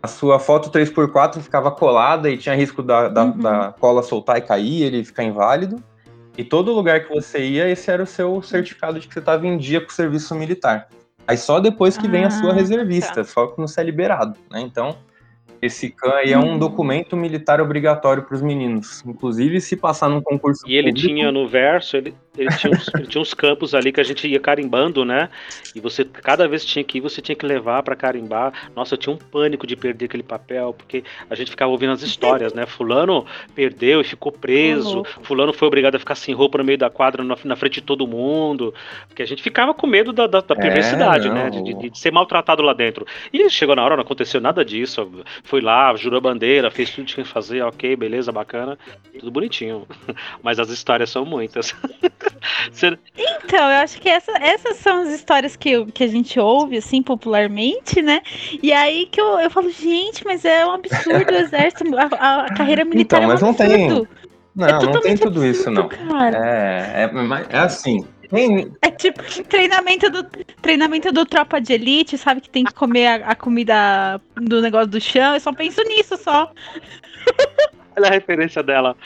a 0.06 0.08
sua 0.08 0.38
foto 0.38 0.70
3x4 0.70 1.40
ficava 1.40 1.70
colada 1.70 2.30
e 2.30 2.38
tinha 2.38 2.54
risco 2.54 2.82
da, 2.82 3.08
da, 3.08 3.24
uhum. 3.24 3.38
da, 3.38 3.74
cola 3.78 4.02
soltar 4.02 4.38
e 4.38 4.40
cair, 4.40 4.82
ele 4.82 5.04
ficar 5.04 5.24
inválido. 5.24 5.82
E 6.38 6.44
todo 6.44 6.72
lugar 6.72 7.04
que 7.04 7.14
você 7.14 7.44
ia, 7.44 7.68
esse 7.68 7.90
era 7.90 8.02
o 8.02 8.06
seu 8.06 8.40
certificado 8.40 9.00
de 9.00 9.08
que 9.08 9.14
você 9.14 9.20
estava 9.20 9.46
em 9.46 9.56
dia 9.58 9.80
com 9.80 9.88
o 9.88 9.92
serviço 9.92 10.34
militar. 10.34 10.88
Aí 11.26 11.36
só 11.36 11.58
depois 11.58 11.98
que 11.98 12.06
ah, 12.06 12.10
vem 12.10 12.24
a 12.24 12.30
sua 12.30 12.50
ah, 12.50 12.54
reservista, 12.54 13.14
tá. 13.16 13.24
só 13.24 13.48
quando 13.48 13.66
você 13.66 13.80
é 13.80 13.84
liberado, 13.84 14.38
né? 14.50 14.60
Então, 14.60 14.96
esse 15.60 15.90
CAN 15.90 16.14
aí 16.14 16.32
é 16.32 16.38
um 16.38 16.52
uhum. 16.52 16.58
documento 16.58 17.16
militar 17.16 17.60
obrigatório 17.60 18.22
para 18.22 18.34
os 18.34 18.42
meninos. 18.42 19.02
Inclusive, 19.04 19.60
se 19.60 19.76
passar 19.76 20.08
num 20.08 20.20
concurso 20.20 20.62
E 20.68 20.76
ele 20.76 20.88
público... 20.88 21.08
tinha 21.08 21.32
no 21.32 21.48
verso, 21.48 21.96
ele, 21.96 22.14
ele, 22.36 22.50
tinha 22.56 22.72
uns, 22.72 22.90
ele, 22.94 23.06
tinha 23.06 23.22
uns, 23.22 23.34
campos 23.34 23.74
ali 23.74 23.92
que 23.92 24.00
a 24.00 24.04
gente 24.04 24.26
ia 24.26 24.40
carimbando, 24.40 25.04
né? 25.04 25.28
E 25.74 25.80
você, 25.80 26.04
cada 26.04 26.46
vez 26.48 26.64
que 26.64 26.70
tinha 26.70 26.84
que 26.84 26.98
ir, 26.98 27.00
você 27.00 27.20
tinha 27.20 27.36
que 27.36 27.46
levar 27.46 27.82
para 27.82 27.96
carimbar. 27.96 28.52
Nossa, 28.74 28.94
eu 28.94 28.98
tinha 28.98 29.12
um 29.12 29.18
pânico 29.18 29.66
de 29.66 29.76
perder 29.76 30.06
aquele 30.06 30.22
papel, 30.22 30.74
porque 30.76 31.04
a 31.28 31.34
gente 31.34 31.50
ficava 31.50 31.70
ouvindo 31.70 31.92
as 31.92 32.02
histórias, 32.02 32.52
né? 32.52 32.66
Fulano 32.66 33.26
perdeu 33.54 34.00
e 34.00 34.04
ficou 34.04 34.32
preso. 34.32 34.98
Uhum. 34.98 35.04
Fulano 35.22 35.52
foi 35.52 35.68
obrigado 35.68 35.96
a 35.96 35.98
ficar 35.98 36.14
sem 36.14 36.34
roupa 36.34 36.58
no 36.58 36.64
meio 36.64 36.78
da 36.78 36.90
quadra, 36.90 37.22
na, 37.22 37.36
na 37.44 37.56
frente 37.56 37.74
de 37.74 37.82
todo 37.82 38.06
mundo. 38.06 38.74
Porque 39.08 39.22
a 39.22 39.26
gente 39.26 39.42
ficava 39.42 39.74
com 39.74 39.86
medo 39.86 40.12
da, 40.12 40.26
da, 40.26 40.40
da 40.40 40.54
é, 40.54 40.58
perversidade, 40.58 41.28
é, 41.28 41.32
né? 41.32 41.50
De, 41.50 41.62
de, 41.62 41.90
de, 41.90 41.98
ser 41.98 42.12
maltratado 42.12 42.62
lá 42.62 42.72
dentro. 42.72 43.06
E 43.32 43.48
chegou 43.50 43.76
na 43.76 43.84
hora, 43.84 43.96
não 43.96 44.02
aconteceu 44.02 44.40
nada 44.40 44.64
disso. 44.64 45.10
Foi 45.44 45.60
lá, 45.60 45.94
jurou 45.96 46.20
bandeira, 46.20 46.70
fez 46.70 46.90
tudo 46.90 47.06
que 47.06 47.14
tinha 47.14 47.24
que 47.24 47.30
fazer, 47.30 47.62
ok, 47.62 47.96
beleza, 47.96 48.32
bacana. 48.32 48.78
Tudo 49.18 49.30
bonitinho. 49.30 49.86
Mas 50.42 50.58
as 50.58 50.70
histórias 50.70 51.10
são 51.10 51.24
muitas. 51.24 51.74
Então, 53.44 53.70
eu 53.70 53.78
acho 53.78 54.00
que 54.00 54.08
essa, 54.08 54.32
essas 54.38 54.76
são 54.78 55.02
as 55.02 55.08
histórias 55.08 55.56
que, 55.56 55.70
eu, 55.70 55.86
que 55.86 56.04
a 56.04 56.08
gente 56.08 56.38
ouve, 56.38 56.76
assim, 56.76 57.02
popularmente, 57.02 58.02
né? 58.02 58.20
E 58.62 58.72
aí 58.72 59.06
que 59.06 59.20
eu, 59.20 59.38
eu 59.38 59.50
falo, 59.50 59.70
gente, 59.70 60.24
mas 60.24 60.44
é 60.44 60.66
um 60.66 60.72
absurdo 60.72 61.32
o 61.32 61.36
exército, 61.36 61.84
a, 61.96 62.44
a 62.44 62.54
carreira 62.54 62.84
militar 62.84 63.18
então, 63.18 63.28
mas 63.28 63.42
é 63.42 63.44
um 63.44 63.52
não 63.52 63.54
absurdo. 63.54 64.06
Tem, 64.06 64.30
não, 64.54 64.66
é 64.66 64.72
não 64.72 65.00
tem 65.00 65.16
tudo 65.16 65.40
absurdo, 65.40 65.46
isso, 65.46 65.70
não. 65.70 65.88
Cara. 65.88 66.38
É, 66.38 67.04
é, 67.04 67.56
é 67.56 67.58
assim, 67.58 68.04
tem... 68.28 68.72
É 68.82 68.90
tipo 68.90 69.22
treinamento 69.44 70.10
do, 70.10 70.24
treinamento 70.60 71.12
do 71.12 71.24
tropa 71.24 71.60
de 71.60 71.72
elite, 71.72 72.18
sabe? 72.18 72.40
Que 72.40 72.50
tem 72.50 72.64
que 72.64 72.74
comer 72.74 73.06
a, 73.06 73.14
a 73.30 73.34
comida 73.34 74.20
do 74.34 74.60
negócio 74.60 74.88
do 74.88 75.00
chão. 75.00 75.34
Eu 75.34 75.40
só 75.40 75.52
penso 75.52 75.82
nisso 75.84 76.16
só. 76.16 76.50
Olha 77.96 78.08
a 78.08 78.10
referência 78.10 78.62
dela. 78.62 78.96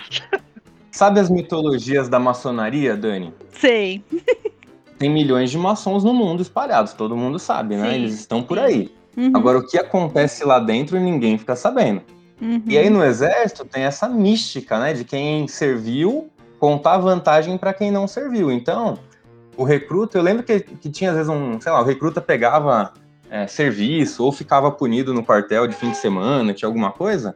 Sabe 0.91 1.21
as 1.21 1.31
mitologias 1.31 2.09
da 2.09 2.19
maçonaria, 2.19 2.97
Dani? 2.97 3.33
Sei. 3.53 4.03
Tem 4.99 5.09
milhões 5.09 5.51
de 5.51 5.57
maçons 5.57 6.05
no 6.05 6.13
mundo 6.13 6.43
espalhados, 6.43 6.93
todo 6.93 7.17
mundo 7.17 7.39
sabe, 7.39 7.77
né? 7.77 7.91
Sim. 7.91 7.95
Eles 7.97 8.15
estão 8.15 8.43
por 8.43 8.59
aí. 8.59 8.93
Uhum. 9.17 9.33
Agora, 9.35 9.59
o 9.59 9.67
que 9.67 9.79
acontece 9.79 10.45
lá 10.45 10.59
dentro 10.59 10.99
ninguém 11.01 11.39
fica 11.39 11.57
sabendo. 11.57 12.03
Uhum. 12.41 12.63
E 12.67 12.77
aí 12.77 12.91
no 12.91 13.05
exército 13.05 13.65
tem 13.65 13.85
essa 13.85 14.09
mística, 14.09 14.79
né? 14.79 14.93
De 14.93 15.05
quem 15.05 15.49
serviu 15.49 16.31
contar 16.59 16.99
vantagem 16.99 17.57
para 17.57 17.73
quem 17.73 17.91
não 17.91 18.07
serviu. 18.07 18.51
Então, 18.51 18.99
o 19.57 19.65
recruta, 19.65 20.19
eu 20.19 20.23
lembro 20.23 20.43
que, 20.43 20.61
que 20.61 20.91
tinha 20.91 21.11
às 21.11 21.17
vezes 21.17 21.31
um, 21.31 21.59
sei 21.61 21.73
lá, 21.73 21.81
o 21.81 21.85
recruta 21.85 22.21
pegava 22.21 22.93
é, 23.31 23.47
serviço 23.47 24.23
ou 24.23 24.31
ficava 24.31 24.71
punido 24.71 25.15
no 25.15 25.25
quartel 25.25 25.67
de 25.67 25.75
fim 25.75 25.91
de 25.91 25.97
semana, 25.97 26.53
tinha 26.53 26.69
alguma 26.69 26.93
coisa. 26.93 27.35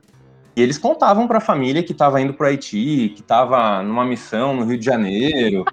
E 0.56 0.62
eles 0.62 0.78
contavam 0.78 1.26
para 1.26 1.38
a 1.38 1.40
família 1.40 1.82
que 1.82 1.92
estava 1.92 2.20
indo 2.20 2.32
para 2.32 2.48
Haiti, 2.48 3.12
que 3.14 3.20
estava 3.20 3.82
numa 3.82 4.04
missão 4.04 4.54
no 4.54 4.64
Rio 4.64 4.78
de 4.78 4.84
Janeiro. 4.84 5.64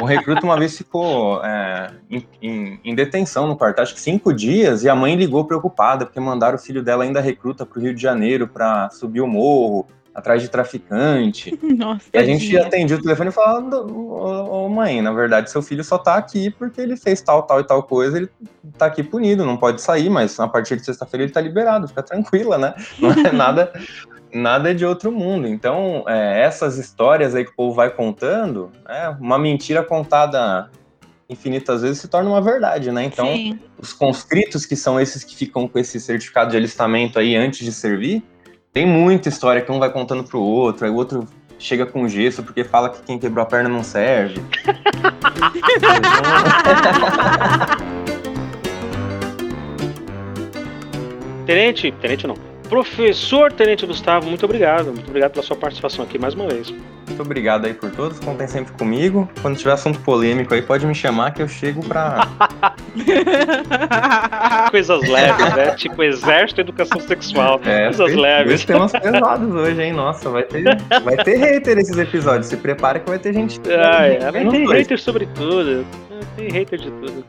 O 0.00 0.04
recruta 0.04 0.44
uma 0.44 0.58
vez 0.58 0.76
ficou 0.76 1.44
é, 1.44 1.92
em, 2.10 2.26
em, 2.42 2.80
em, 2.84 2.94
detenção 2.94 3.46
no 3.46 3.56
quartel, 3.56 3.84
acho 3.84 3.94
que 3.94 4.00
cinco 4.00 4.32
dias, 4.32 4.82
e 4.82 4.88
a 4.88 4.96
mãe 4.96 5.14
ligou 5.14 5.44
preocupada 5.44 6.04
porque 6.04 6.18
mandaram 6.18 6.56
o 6.56 6.60
filho 6.60 6.82
dela 6.82 7.04
ainda 7.04 7.20
recruta 7.20 7.64
para 7.64 7.78
o 7.78 7.82
Rio 7.82 7.94
de 7.94 8.02
Janeiro 8.02 8.48
para 8.48 8.90
subir 8.90 9.20
o 9.20 9.28
morro 9.28 9.86
atrás 10.16 10.40
de 10.40 10.48
traficante. 10.48 11.56
Nossa, 11.76 12.06
e 12.12 12.16
a 12.16 12.24
gente 12.24 12.48
dia. 12.48 12.66
atendia 12.66 12.96
o 12.96 13.02
telefone 13.02 13.28
e 13.28 13.32
falava, 13.32 13.76
ô, 13.76 14.64
ô, 14.64 14.68
mãe, 14.68 15.02
na 15.02 15.12
verdade 15.12 15.50
seu 15.50 15.60
filho 15.60 15.84
só 15.84 15.98
tá 15.98 16.16
aqui 16.16 16.50
porque 16.50 16.80
ele 16.80 16.96
fez 16.96 17.20
tal, 17.20 17.42
tal 17.42 17.60
e 17.60 17.64
tal 17.64 17.82
coisa, 17.82 18.16
ele 18.16 18.30
tá 18.78 18.86
aqui 18.86 19.02
punido, 19.02 19.44
não 19.44 19.58
pode 19.58 19.82
sair, 19.82 20.08
mas 20.08 20.40
a 20.40 20.48
partir 20.48 20.76
de 20.76 20.86
sexta-feira 20.86 21.24
ele 21.24 21.32
tá 21.32 21.40
liberado, 21.40 21.86
fica 21.86 22.02
tranquila, 22.02 22.56
né? 22.56 22.74
Não 22.98 23.10
é 23.10 23.30
nada, 23.30 23.70
nada 24.36 24.74
de 24.74 24.84
outro 24.84 25.10
mundo. 25.10 25.48
Então, 25.48 26.04
é, 26.06 26.42
essas 26.42 26.76
histórias 26.78 27.34
aí 27.34 27.44
que 27.44 27.50
o 27.50 27.54
povo 27.54 27.74
vai 27.74 27.90
contando, 27.90 28.70
é 28.88 29.08
uma 29.08 29.38
mentira 29.38 29.82
contada 29.82 30.70
infinitas 31.28 31.82
vezes 31.82 31.98
se 31.98 32.06
torna 32.06 32.30
uma 32.30 32.40
verdade, 32.40 32.92
né? 32.92 33.02
Então, 33.04 33.26
Sim. 33.26 33.58
os 33.78 33.92
conscritos 33.92 34.64
que 34.64 34.76
são 34.76 35.00
esses 35.00 35.24
que 35.24 35.34
ficam 35.34 35.66
com 35.66 35.76
esse 35.78 36.00
certificado 36.00 36.52
de 36.52 36.56
alistamento 36.56 37.18
aí 37.18 37.34
antes 37.34 37.64
de 37.64 37.72
servir, 37.72 38.22
tem 38.72 38.86
muita 38.86 39.28
história 39.28 39.60
que 39.60 39.72
um 39.72 39.80
vai 39.80 39.90
contando 39.90 40.22
pro 40.22 40.40
outro, 40.40 40.84
aí 40.84 40.90
o 40.90 40.94
outro 40.94 41.26
chega 41.58 41.86
com 41.86 42.06
gesso 42.06 42.42
porque 42.42 42.62
fala 42.62 42.90
que 42.90 43.02
quem 43.02 43.18
quebrou 43.18 43.42
a 43.42 43.46
perna 43.46 43.68
não 43.68 43.82
serve. 43.82 44.40
tenente, 51.46 51.92
tenente 51.92 52.26
não. 52.26 52.45
Professor 52.68 53.52
Tenente 53.52 53.86
Gustavo, 53.86 54.26
muito 54.28 54.44
obrigado. 54.44 54.86
Muito 54.86 55.08
obrigado 55.08 55.32
pela 55.32 55.44
sua 55.44 55.56
participação 55.56 56.04
aqui 56.04 56.18
mais 56.18 56.34
uma 56.34 56.48
vez. 56.48 56.72
Muito 57.06 57.22
obrigado 57.22 57.66
aí 57.66 57.74
por 57.74 57.90
todos. 57.90 58.18
Contem 58.18 58.48
sempre 58.48 58.72
comigo. 58.72 59.28
Quando 59.40 59.56
tiver 59.56 59.72
assunto 59.72 60.00
polêmico 60.00 60.52
aí, 60.52 60.60
pode 60.60 60.84
me 60.86 60.94
chamar 60.94 61.32
que 61.32 61.40
eu 61.40 61.48
chego 61.48 61.84
pra. 61.86 62.26
Coisas 64.70 65.08
leves, 65.08 65.54
né? 65.54 65.70
Tipo 65.76 66.02
exército 66.02 66.60
e 66.60 66.62
educação 66.62 67.00
sexual. 67.00 67.60
É, 67.64 67.84
Coisas 67.84 68.06
tem, 68.06 68.20
leves. 68.20 68.64
Temas 68.64 68.92
pesados 68.92 69.54
hoje, 69.54 69.82
hein? 69.82 69.92
Nossa, 69.92 70.28
vai 70.28 70.42
ter, 70.42 70.64
vai 71.04 71.16
ter 71.16 71.36
hater 71.36 71.78
esses 71.78 71.96
episódios. 71.96 72.46
Se 72.48 72.56
prepara 72.56 72.98
que 72.98 73.08
vai 73.08 73.18
ter 73.18 73.32
gente. 73.32 73.60
Ah, 73.68 74.06
é. 74.06 74.30
Vai 74.30 74.48
ter 74.48 74.66
hater 74.66 75.00
sobre 75.00 75.26
tudo. 75.26 75.86
Tem 76.36 76.50
hater 76.50 76.78
de 76.78 76.90
tudo. 76.90 77.24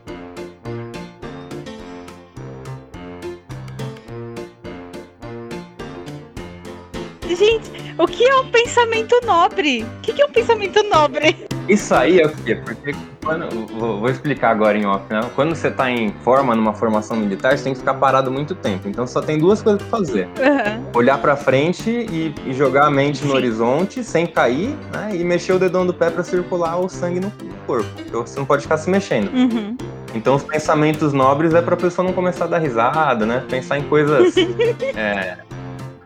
Gente, 7.34 7.70
o 7.98 8.06
que 8.06 8.24
é 8.24 8.36
um 8.36 8.50
pensamento 8.50 9.20
nobre? 9.24 9.82
O 9.82 10.00
que 10.00 10.20
é 10.20 10.24
um 10.24 10.30
pensamento 10.30 10.82
nobre? 10.84 11.36
Isso 11.68 11.94
aí 11.94 12.20
é 12.20 12.26
o 12.26 12.30
quê? 12.30 12.54
Porque 12.54 12.94
quando, 13.22 13.66
vou, 13.78 14.00
vou, 14.00 14.08
explicar 14.08 14.50
agora 14.50 14.78
em 14.78 14.86
off, 14.86 15.04
né? 15.10 15.20
Quando 15.34 15.54
você 15.54 15.70
tá 15.70 15.90
em 15.90 16.10
forma, 16.24 16.56
numa 16.56 16.72
formação 16.72 17.14
militar, 17.14 17.56
você 17.56 17.64
tem 17.64 17.74
que 17.74 17.80
ficar 17.80 17.94
parado 17.94 18.30
muito 18.30 18.54
tempo. 18.54 18.88
Então 18.88 19.06
só 19.06 19.20
tem 19.20 19.38
duas 19.38 19.60
coisas 19.60 19.82
pra 19.82 19.98
fazer. 19.98 20.26
Uhum. 20.26 20.84
Olhar 20.94 21.18
pra 21.18 21.36
frente 21.36 21.90
e, 21.90 22.34
e 22.46 22.54
jogar 22.54 22.86
a 22.86 22.90
mente 22.90 23.18
Sim. 23.18 23.28
no 23.28 23.34
horizonte, 23.34 24.02
sem 24.02 24.26
cair, 24.26 24.74
né? 24.92 25.10
E 25.12 25.22
mexer 25.22 25.52
o 25.52 25.58
dedão 25.58 25.86
do 25.86 25.92
pé 25.92 26.08
pra 26.08 26.24
circular 26.24 26.78
o 26.78 26.88
sangue 26.88 27.20
no 27.20 27.30
corpo. 27.66 27.88
Porque 27.94 28.10
você 28.10 28.38
não 28.38 28.46
pode 28.46 28.62
ficar 28.62 28.78
se 28.78 28.88
mexendo. 28.88 29.30
Uhum. 29.34 29.76
Então 30.14 30.36
os 30.36 30.42
pensamentos 30.42 31.12
nobres 31.12 31.52
é 31.52 31.60
pra 31.60 31.76
pessoa 31.76 32.06
não 32.06 32.14
começar 32.14 32.46
a 32.46 32.48
dar 32.48 32.58
risada, 32.58 33.26
né? 33.26 33.44
Pensar 33.46 33.78
em 33.78 33.82
coisas... 33.82 34.34
é, 34.96 35.36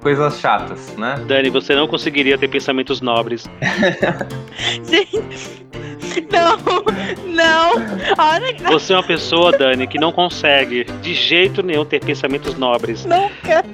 coisas 0.02 0.38
chatas, 0.40 0.94
né? 0.96 1.14
Dani, 1.26 1.48
você 1.48 1.74
não 1.74 1.86
conseguiria 1.86 2.36
ter 2.36 2.48
pensamentos 2.48 3.00
nobres. 3.00 3.44
Gente, 4.84 5.62
não, 6.30 6.58
não. 7.26 7.70
Olha... 8.18 8.70
Você 8.70 8.92
é 8.92 8.96
uma 8.96 9.02
pessoa, 9.02 9.52
Dani, 9.52 9.86
que 9.86 9.98
não 9.98 10.12
consegue 10.12 10.84
de 11.00 11.14
jeito 11.14 11.62
nenhum 11.62 11.84
ter 11.84 12.04
pensamentos 12.04 12.56
nobres. 12.58 13.04
Nunca. 13.04 13.64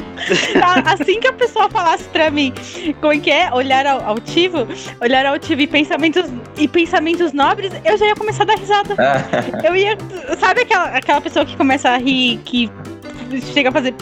Assim 0.84 1.18
que 1.18 1.28
a 1.28 1.32
pessoa 1.32 1.68
falasse 1.70 2.04
pra 2.04 2.30
mim 2.30 2.52
como 3.00 3.12
é 3.12 3.18
que 3.18 3.30
é 3.30 3.52
olhar 3.52 3.86
altivo, 3.86 4.68
olhar 5.00 5.24
altivo 5.24 5.62
e 5.62 5.66
pensamentos, 5.66 6.24
e 6.56 6.68
pensamentos 6.68 7.32
nobres, 7.32 7.72
eu 7.84 7.96
já 7.96 8.06
ia 8.06 8.14
começar 8.14 8.42
a 8.42 8.46
dar 8.46 8.58
risada. 8.58 8.94
eu 9.64 9.74
ia. 9.74 9.96
Sabe 10.38 10.62
aquela, 10.62 10.84
aquela 10.96 11.20
pessoa 11.20 11.46
que 11.46 11.56
começa 11.56 11.88
a 11.88 11.96
rir, 11.96 12.38
que 12.44 12.70
chega 13.52 13.70
a 13.70 13.72
fazer. 13.72 13.94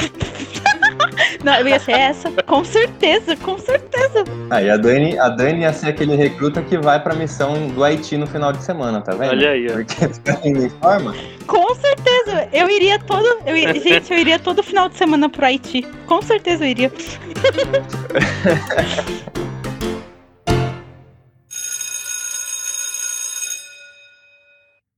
Não, 1.45 1.55
eu 1.55 1.69
ia 1.69 1.79
ser 1.79 1.93
essa, 1.93 2.31
com 2.31 2.65
certeza, 2.65 3.37
com 3.37 3.59
certeza. 3.59 4.25
Aí 4.51 4.71
ah, 4.71 4.75
a 4.75 4.77
Dani, 4.77 5.19
a 5.19 5.29
Dani 5.29 5.61
ia 5.61 5.73
ser 5.73 5.89
aquele 5.89 6.15
recruta 6.15 6.63
que 6.63 6.79
vai 6.79 7.03
pra 7.03 7.15
missão 7.15 7.69
do 7.69 7.83
Haiti 7.83 8.17
no 8.17 8.27
final 8.27 8.53
de 8.53 8.63
semana, 8.63 9.01
tá 9.01 9.13
vendo? 9.13 9.31
Olha 9.31 9.51
aí. 9.51 9.67
Porque 9.67 10.09
fica 10.09 10.41
em 10.45 10.69
forma. 10.71 11.15
Com 11.47 11.75
certeza, 11.75 12.49
eu 12.53 12.69
iria 12.69 12.99
todo. 12.99 13.27
Eu, 13.47 13.57
gente, 13.57 14.13
eu 14.13 14.19
iria 14.19 14.39
todo 14.39 14.63
final 14.63 14.89
de 14.89 14.97
semana 14.97 15.29
pro 15.29 15.45
Haiti. 15.45 15.83
Com 16.07 16.23
certeza 16.23 16.65
eu 16.65 16.69
iria. 16.69 16.93